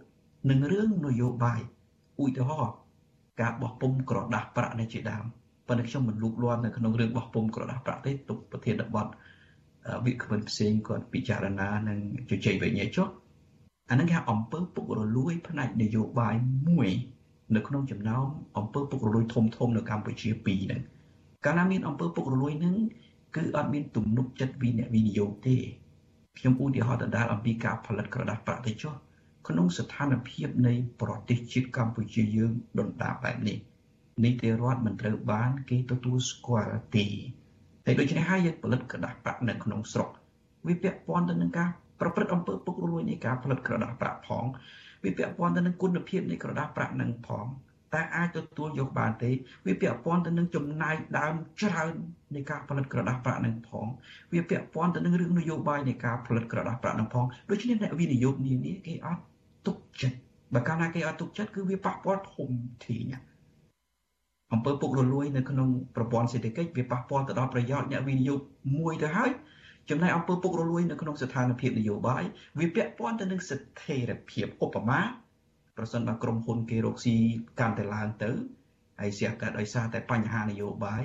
[0.49, 1.59] នឹងរឿងនយោបាយ
[2.23, 2.75] ឧទាហរណ៍
[3.41, 5.25] ការបោះពុំក្រដាស់ប្រាក់នេះជាដើម
[5.67, 9.07] ប៉ុន្តែខ្ញុំមិនលូកលាន់នៅក្នុងរឿងបោះពុំក្រដាស់ប្រាក់ទេទុកប្រធានបទ
[10.05, 13.07] វិក្កាមផ្សេងគាត់ពិចារណានិងជជែកវិញ្ញាចុះ
[13.89, 16.35] អានឹងគេអំពើពុករលួយ ផ្នែកនយោបាយ
[16.67, 16.89] មួយ
[17.55, 18.25] នៅក្នុងចំណោម
[18.57, 20.81] អំពើពុករលួយធំធំនៅកម្ពុជាពីរហ្នឹង
[21.45, 22.75] កាលណាមានអំពើពុករលួយហ្នឹង
[23.35, 25.55] គឺអត់មានទំនុកចិត្តពីអ្នកវិនិយោគទេ
[26.37, 28.93] ខ្ញុំឧទាហរណ៍ដដែលអំពីការផលិតក្រដាស់ប្រាក់ទៅចុះ
[29.47, 33.57] ក្នុងស្ថានភាពនៃប្រទេសជាតិកម្ពុជាយើងដុនដាបែបនេះ
[34.23, 37.05] នីតិរដ្ឋមិនត្រូវបាន គេទទួលស្គាល់ទេ
[37.85, 40.09] ហើយដូច្នេះហើយយើងផលិតក្រដាស់ប្រាក់នៅក្នុងស្រុក
[40.67, 41.69] វាពាក់ព័ន្ធទៅនឹងការ
[41.99, 44.45] ប្រព្រឹត្តអំពើពុករលួយនៃការផលិតក្រដាស់ប្រាក់ផង
[45.03, 47.45] វាពាក់ព័ន្ធទៅនឹងគុណភាពនៃក្រដាស់ប្រាក់នឹងផង
[47.93, 49.29] តែអាចទទួលយកបានទេ
[49.67, 51.93] វាពាក់ព័ន្ធទៅនឹងចំណាយដើមច្រើន
[52.35, 53.85] នៃការផលិតក្រដាស់ប្រាក់នឹងផង
[54.33, 59.23] វាពាក់ព័ន្ធទៅនឹងរឿងនយោបាយនៃការផលិតក្រដាស់ប្រាក់នឹងផងដូច្នេះអ្នកវិនិយោគនានាគេអត់
[59.67, 60.17] ទុកចិត្ត
[60.53, 62.49] បើកាលណាគេអត់ទុកចិត្តគឺវាប៉ះពាល់ធំ
[62.85, 63.19] ធេងណា
[64.53, 68.39] អំពើពុករលួយនៅក្នុងប្រព័ន្ធសេដ្ឋកិច្ចវាប៉ះពាល់ទៅដល់ប្រយោជន៍អ្នកវិនិយោគ
[68.77, 69.31] មួយទៅហើយ
[69.89, 72.23] ចំណែកអំពើពុករលួយនៅក្នុងស្ថានភាពនយោបាយ
[72.59, 75.01] វាពាក់ព័ន្ធទៅនឹងស្ថិរភាពឧបមា
[75.77, 77.15] ប្រសិនបើក្រុមហ៊ុនគេរកស៊ី
[77.59, 78.31] កាន់តែឡើងទៅ
[78.99, 81.03] ហើយស្ទះកើតដោយសារតែបញ្ហានយោបាយ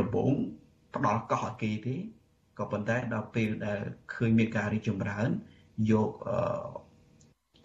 [0.00, 0.32] ដំបូង
[0.94, 1.96] ផ្ដល់កោះឲ្យគេទេ
[2.58, 3.80] ក៏ប៉ុន្តែដល់ពេលដែល
[4.14, 5.28] ឃើញមានការរីកចម្រើន
[5.90, 6.10] យក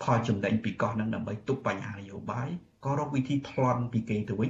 [0.03, 2.49] ផលចំណេញពីកោះនឹងដើម្បីទប់បញ្ហានយោបាយ
[2.86, 4.50] ក៏រកវិធីប្លន់ពីគេទៅវិញ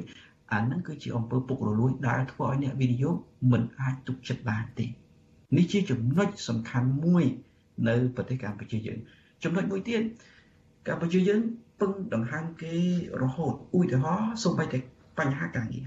[0.54, 3.16] អានឹងគឺជាអំពើពុករលួយដែលធ្វើឲ្យអ្នកវិនិយោគ
[3.52, 4.86] មិនអាចទុកចិត្តបានទេ
[5.58, 7.26] នេះជាចំណុចសំខាន់មួយ
[7.88, 9.00] នៅប្រទេសកម្ពុជាយើង
[9.44, 10.02] ចំណុចមួយទៀត
[10.88, 11.42] កម្ពុជាយើង
[11.82, 12.76] ពឹងដង្ហើមគេ
[13.22, 14.80] រហូតឧទាហរណ៍សូម្បីតែ
[15.20, 15.86] បញ្ហាការងារ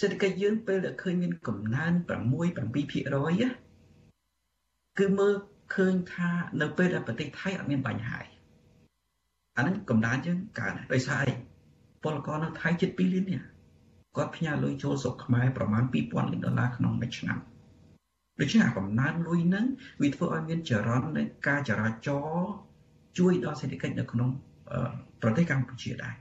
[0.00, 2.06] សេដ្ឋកិច្ចយើងពេលដែលឃើញមានកំណើន6 7%
[4.98, 5.34] គឺមើល
[5.74, 6.30] ឃើញថា
[6.60, 8.20] នៅពេលដែលប្រទេសថៃអត់មានបញ្ហា
[9.56, 11.34] អានឹងកំណើនយើងកើនដោយសារអី
[12.02, 13.40] ពលករនៅថៃជិត2លាននេះ
[14.16, 17.38] គាត់ផ្ញើលុយចូលស្រុកខ្មែរប្រមាណ2000លានដុល្លារក្នុងមួយឆ្នាំ
[18.40, 19.66] ដូច្នេះអាកំណើនលុយហ្នឹង
[20.02, 22.52] វាធ្វើឲ្យមានចរន្តនៃការចរាចរណ៍
[23.18, 24.28] ជួយដល់សេដ្ឋកិច្ចនៅក្នុង
[25.22, 26.14] ប្រទេសកម្ពុជាដែរ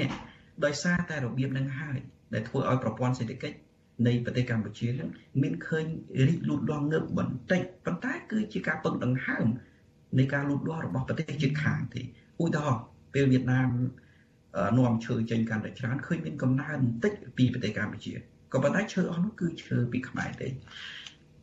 [0.00, 0.08] នេះ
[0.64, 1.98] ដោយសារតែរបៀបនឹងហើយ
[2.34, 3.56] ដែលធ្វើឲ្យប្រព័ន្ធសេដ្ឋកិច្ច
[4.06, 5.08] នៃប្រទេសកម្ពុជានឹង
[5.42, 5.84] មានឃើញ
[6.26, 9.46] រីកលូតលាស់ងើបបន្តិចប៉ុន្តែគឺជាការពឹងដង្ហើម
[10.18, 12.02] នៃការលូតលាស់របស់ប្រទេសជិតខាងទេ
[12.40, 12.82] ឧទាហរណ៍
[13.14, 13.68] ពេលវៀតណាម
[14.78, 18.12] នាំឈើចេញកាន់តែច្រើនឃើញមានកំណើនបន្តិចពីប្រទេសកម្ពុជា
[18.52, 20.48] ក៏ប៉ុន្តែឈើអស់នោះគឺឈើពីខ្មែរទេ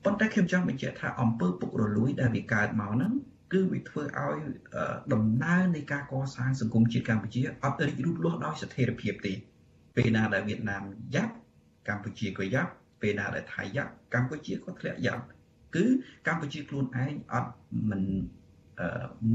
[0.06, 3.14] ប៉ុន្តែខ្ញុំចង់បញ្ជាក់ថាអំពើពុករលួយដែលវាកើតមកហ្នឹង
[3.54, 4.40] គឺវាធ្វើឲ្យ
[5.14, 9.34] ដំណើរនៃការកសាងសង្គមជាតិកម្ពុជាអត់រីករូតលាស់ដោយស្ថិរភាពទេ
[9.96, 10.84] ពេលណាដែលវៀតណាម
[11.16, 11.34] យ៉ាប់
[11.88, 12.72] កម្ពុជាក៏យ៉ាប់
[13.02, 15.24] ពេលណាដែលថៃយ៉ាប់កម្ពុជាក៏ធ្លាក់យ៉ាប់
[15.76, 15.86] គឺ
[16.28, 17.52] កម្ពុជាខ្លួនឯងអត់
[17.90, 18.04] មិន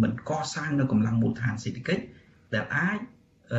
[0.03, 2.03] មិនកសាងនៅកម្លាំងមូលដ្ឋានសេដ្ឋកិច្ច
[2.55, 2.99] ដែលអាច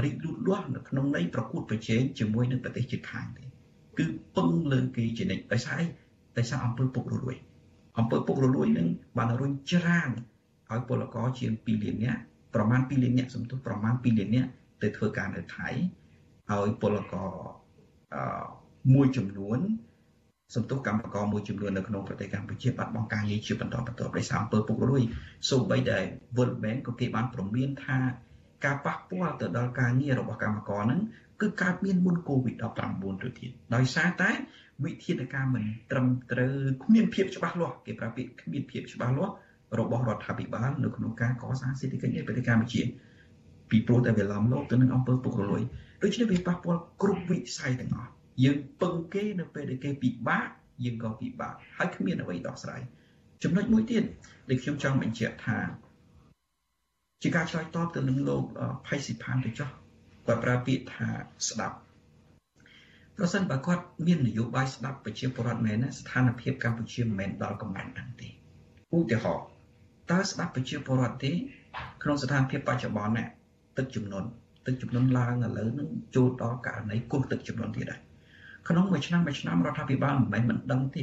[0.03, 3.43] រីកលូតលាស់នៅក្នុងន័យប្រកួតប្រជែងជាមួយនឹងប្រទេសជិតខាងទេ
[3.97, 4.05] គឺ
[4.35, 5.85] ពឹងលើគេជានិច្ចដោយសារអី
[6.37, 7.35] ដោយសារអំពើពុករលួយ
[7.99, 10.09] អំពើពុករលួយនឹងបានរុញច្រាន
[10.71, 12.21] ឲ្យពលករជាង2លាននាក់
[12.55, 14.49] ប្រមាណ2លាននាក់សំទុះប្រមាណ2លាននាក់
[14.81, 15.69] ទៅធ្វើការនៅថៃ
[16.51, 17.31] ឲ្យពលករ
[18.15, 18.45] អឺ
[18.93, 19.59] មួយចំនួន
[20.53, 25.03] សំទុះកម្មករមួយចំនួននៅក្នុងប្រទេសកម្ពុជាបាត់បង់ការងារជាបន្តបន្ទាប់ដោយសារអំពើពុករលួយ
[25.49, 25.97] សូម្បីតែ
[26.35, 27.97] World Bank ក៏គេបានព្រមានថា
[28.65, 31.01] ការប៉ះពាល់ទៅដល់ការងាររបស់កម្មករហ្នឹង
[31.41, 34.29] គឺកើតមានមុន COVID-19 ទៅទៀតដោយសារតែ
[34.83, 39.33] វិធានការមិនត្រឹមត្រូវគ្មានភាពច្បាស់លាស់គេប្រើពាក្យគ្មានភាពច្បាស់លាស់
[39.79, 42.81] របស់រដ្ឋាភិបាលនៅក្នុងការកសាងសេដ្ឋកិច្ចនៃប្រទេសកម្ពុជា
[43.69, 45.61] ពីព្រោះតែវាឡំលោទៅនឹងអង្គើពុករលួយ
[46.03, 48.11] ដូច្នេះវាប៉ះពាល់គ្រប់វិស័យទាំងអស់
[48.43, 50.47] យើងពឹងគេនៅពេលដែលគេពិបាក
[50.85, 52.81] យើងក៏ពិបាកហើយគ្មានអ្វីដោះស្រាយ
[53.43, 54.03] ចំណុចមួយទៀត
[54.49, 55.57] ដែលខ្ញុំចង់បញ្ជាក់ថា
[57.21, 58.43] ជាការឆ្លើយតបទៅនឹងលោក
[58.87, 59.69] ផៃស៊ីផានទៅចោះ
[60.27, 61.07] គាត់ប្រើពាក្យថា
[61.49, 61.77] ស្ដាប់
[63.17, 68.27] ប្រសិនបើគាត់មាននយោបាយស្ដាប់ប្រជាពលរដ្ឋមែនណាស្ថានភាពកម្ពុជាមិនមែនដល់កម្រិតហ្នឹងទេ
[68.95, 69.45] ឧទាហរណ៍
[70.11, 71.31] តើស្ដាប់ប្រជាពលរដ្ឋទេ
[72.03, 73.27] ក្នុងស្ថានភាពបច្ចុប្បន្ននេះ
[73.77, 74.23] ទឹកចំនួន
[74.65, 78.04] ទឹកចំនួនឡើងឥឡូវនឹងចូលដល់ករណីគោះទឹកចំនួនទៀតដែរ
[78.69, 81.01] ក្នុងមួយឆ្នាំមួយឆ្នាំរដ្ឋាភិបាលមិនមែនមិនដឹងទេ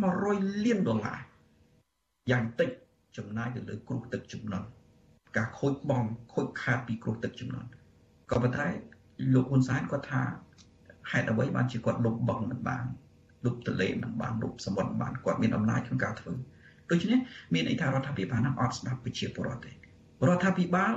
[0.00, 1.20] 500លានដុល្លារ
[2.30, 2.70] យ៉ាងតិច
[3.16, 4.64] ចំណាយទៅលើគ្រោះទឹកចំនួន
[5.36, 7.66] ការខូចបង់ខូចខាតពីគ្រោះទឹកចំនួន
[8.30, 8.66] ក៏ប៉ុន្តែ
[9.34, 10.22] លោកហ៊ុនសែនគាត់ថា
[11.10, 12.84] ហេតុអ្វីបានជាគាត់លុបបឹងមិនបាន
[13.44, 16.32] លុបទលេមិនបានលុបសមុទ្រមិនបានគាត់មានអំណាចក្នុងការធ្វើ
[16.90, 17.18] ដូច្នេះ
[17.54, 19.74] មានន័យថារដ្ឋាភិបាលនឹងអត់ស្ដាប់ប្រជាពលរដ្ឋទេរ
[20.36, 20.94] ដ្ឋាភិបាល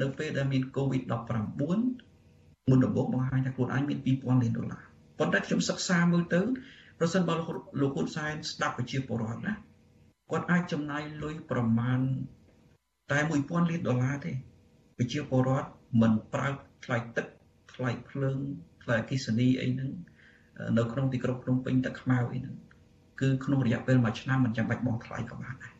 [0.00, 6.40] នៅពេលដែលមាន COVID-19 មុនដំបូងបង្ហាញថាខ្លួនឯងមាន2000លានដុល្លារ ប៉ុន្តែខ្ញុំសិក្សាមើលទៅ
[6.98, 7.46] ប្រសិនបើលោក
[7.94, 9.52] ហ៊ុនសែនស្ដាប់ប្រជាពលរដ្ឋណា
[10.30, 12.00] គាត់អាចចំណាយលុយប្រមាណ
[13.10, 14.32] តែ1000លានដុល្លារទេ
[14.98, 15.68] ប្រជាពលរដ្ឋ
[16.00, 16.48] មិនប្រើ
[16.84, 17.26] ថ្លៃទឹក
[17.74, 18.38] ថ្លៃភ្លើង
[18.82, 19.90] ថ្លៃអគិសនីអីហ្នឹង
[20.78, 22.54] នៅក្នុងទីក្រុងភ្នំពេញទឹកខ្មៅអីហ្នឹង
[23.20, 25.72] គឺក្នុងរយៈពេល1ឆ្នាំមិនចាំបាច់បង់ថ្លៃក៏បានដែរ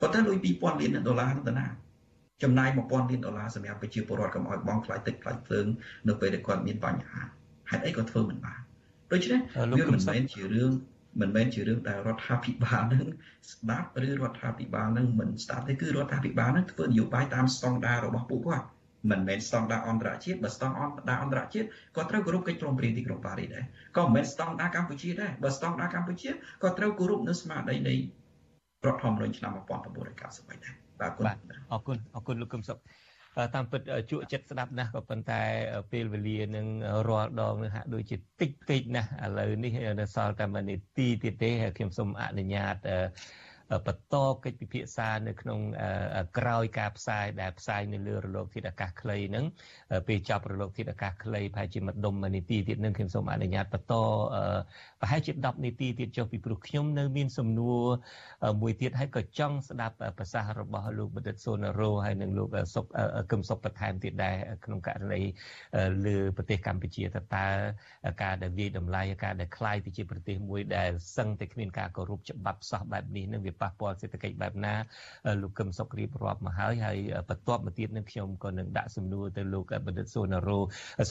[0.00, 1.66] ប៉ុន្តែលុយ2000លានដុល្លារទៅណា
[2.42, 5.66] ចំណាយ1000លានដុល្លារសម្រាប់ប្រជាពលរដ្ឋកុំឲ្យបង់ថ្លៃទឹកថ្លៃភ្លើង
[6.08, 7.22] នៅពេលដែលគាត់មានបញ្ហា
[7.70, 8.60] ហេតុអីក៏ធ្វើមិនបាន
[9.12, 10.72] ដូច្នេះវាមិនមែនជារឿង
[11.20, 13.06] មិនមែនជារឿងដែលរដ្ឋាភិបាលនឹង
[13.52, 18.66] ស្ដាប់ឬរដ្ឋាភិបាលនឹងមិនស្ដាប់ទេគឺរដ្ឋាភិបាលនឹងធ្វើនយោបាយតាមស្តង់ដាររបស់ពួកគាត់
[19.10, 20.74] មិនមែនស្តង់ដារអន្តរជាតិបើស្តង់
[21.08, 21.66] ដារអន្តរជាតិ
[21.96, 23.64] ក៏ត្រូវគោរពកិច្ចព្រមព្រៀងទីក្រុងប៉ារីសដែរ
[23.96, 26.30] ក៏មិនមែនស្តង់ដារកម្ពុជាដែរបើស្តង់ដារកម្ពុជា
[26.62, 27.94] ក៏ត្រូវគោរពនៅស្មារតីនៃ
[28.86, 31.36] រដ្ឋធម្មនុញ្ញឆ្នាំ1993ដែរបាទ
[31.72, 32.78] អរគុណអរគុណលោកកឹមសុខ
[33.54, 33.80] តាមពិត
[34.10, 35.42] ជក់ចិត្តស្ដាប់ណាស់ក៏ប៉ុន្តែ
[35.92, 36.66] ពេលវេលានឹង
[37.08, 42.76] រាល់ដងនឹងហាក់ដូចជាតិចពេកណាស់ឥឡូវនេះនៅសល់តែមួយនាទីទៀតទេខ្ញុំសូមអនុញ្ញាត
[43.86, 45.60] បន្តកិច្ចពិភាក្សានៅក្នុង
[46.38, 49.44] ក្រោយការផ្សាយដែលផ្សាយនៅលើរលកធាតុអាកាសខ្លីហ្នឹង
[50.08, 53.94] ពេលចប់រលកធាតុអាកាសខ្លីប្រហែលជាមួយដុំនាទីទៀតនឹងខ្ញុំសូមអនុញ្ញាតបន្ត
[55.01, 57.83] ប្រហែលជា10នាទីទៀតចុះពីព្រោះខ្ញុំនៅមានសំណួរ
[58.61, 62.85] មួយទៀតហើយក៏ចង់ស្ដាប់ប្រសាសន៍របស់លោកបណ្ឌិតសូណារ៉ូហើយនិងលោកសុក
[63.31, 64.35] កឹមសុកបន្ថែមទៀតដែរ
[64.65, 65.21] ក្នុងករណី
[66.05, 67.45] លើប្រទេសកម្ពុជាតើតើ
[68.23, 74.73] ការដែលវាយតម្លៃការដែលคล้ายទៅជាប្រទេសមួយដែលសឹងតែគ្មានការគោរពច្បាប់សោះបែបនេះនឹងវាប៉ះពាល់សេដ្ឋកិច្ចបែបណា
[75.41, 76.97] លោកកឹមសុខរៀបរាប់មកហើយហើយ
[77.29, 80.59] បន្ទាប់មកទៀតនឹងខ្ញុំក៏នឹងដាក់សំណួរទៅលោកបណ្ឌិតសូណារ៉ូ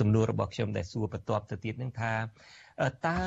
[0.00, 2.12] សំណួររបស់ខ្ញុំដែលសួរបន្ទាប់ទៅទៀតនឹងថា
[3.05, 3.19] តើ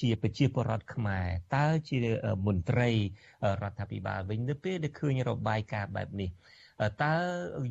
[0.00, 1.98] ជាប្រជាពលរដ្ឋខ្មែរតើជា
[2.46, 2.90] មន្ត្រី
[3.62, 6.30] រដ្ឋាភិបាលវិញនៅពេលដែលឃើញរបាយការណ៍បែបនេះ
[7.02, 7.14] តើ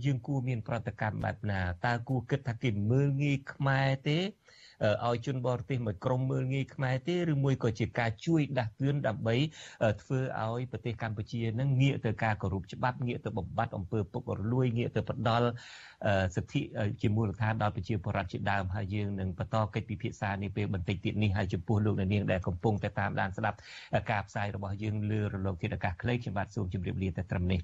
[0.06, 4.20] យើងគួរមានប្រតិកម្មបែបណាតើគួរគិតថាគេមើលងាយខ្មែរទេ
[5.08, 9.36] ឲ្យជនបរទេសមួយក្រុមមើលងាយខ្មែរទេឬមួយក៏ជាការជួយដាស់តឿនដើម្បី
[10.02, 15.48] ធ្វើឲ្យប្រទេសកម្ពុជានឹងងាកទៅការគោរពច្បាប់ងាកទៅបំបត្តិអំពើពុករលួយងាកទៅផ្ដល់
[16.36, 16.62] សិទ្ធិ
[17.02, 23.58] ជាមូលដ្ឋានដល់ប្រជាពលរដ្ឋជាដើមហើយយើងនឹងបន្តកិច្ចពិភាក្សានេះពេលបន្តិចទៀតនេះហើយចំពោះលោកអ្នកនាងដែលកំពុងតែតាមដានស្ដាប់
[24.12, 27.60] ការផ្សាយរបស់យើងលើរលកធាតុអាកាសខ្លីខ្ញុំបាទសូមជម្រាបលាតែត្រឹមនេះ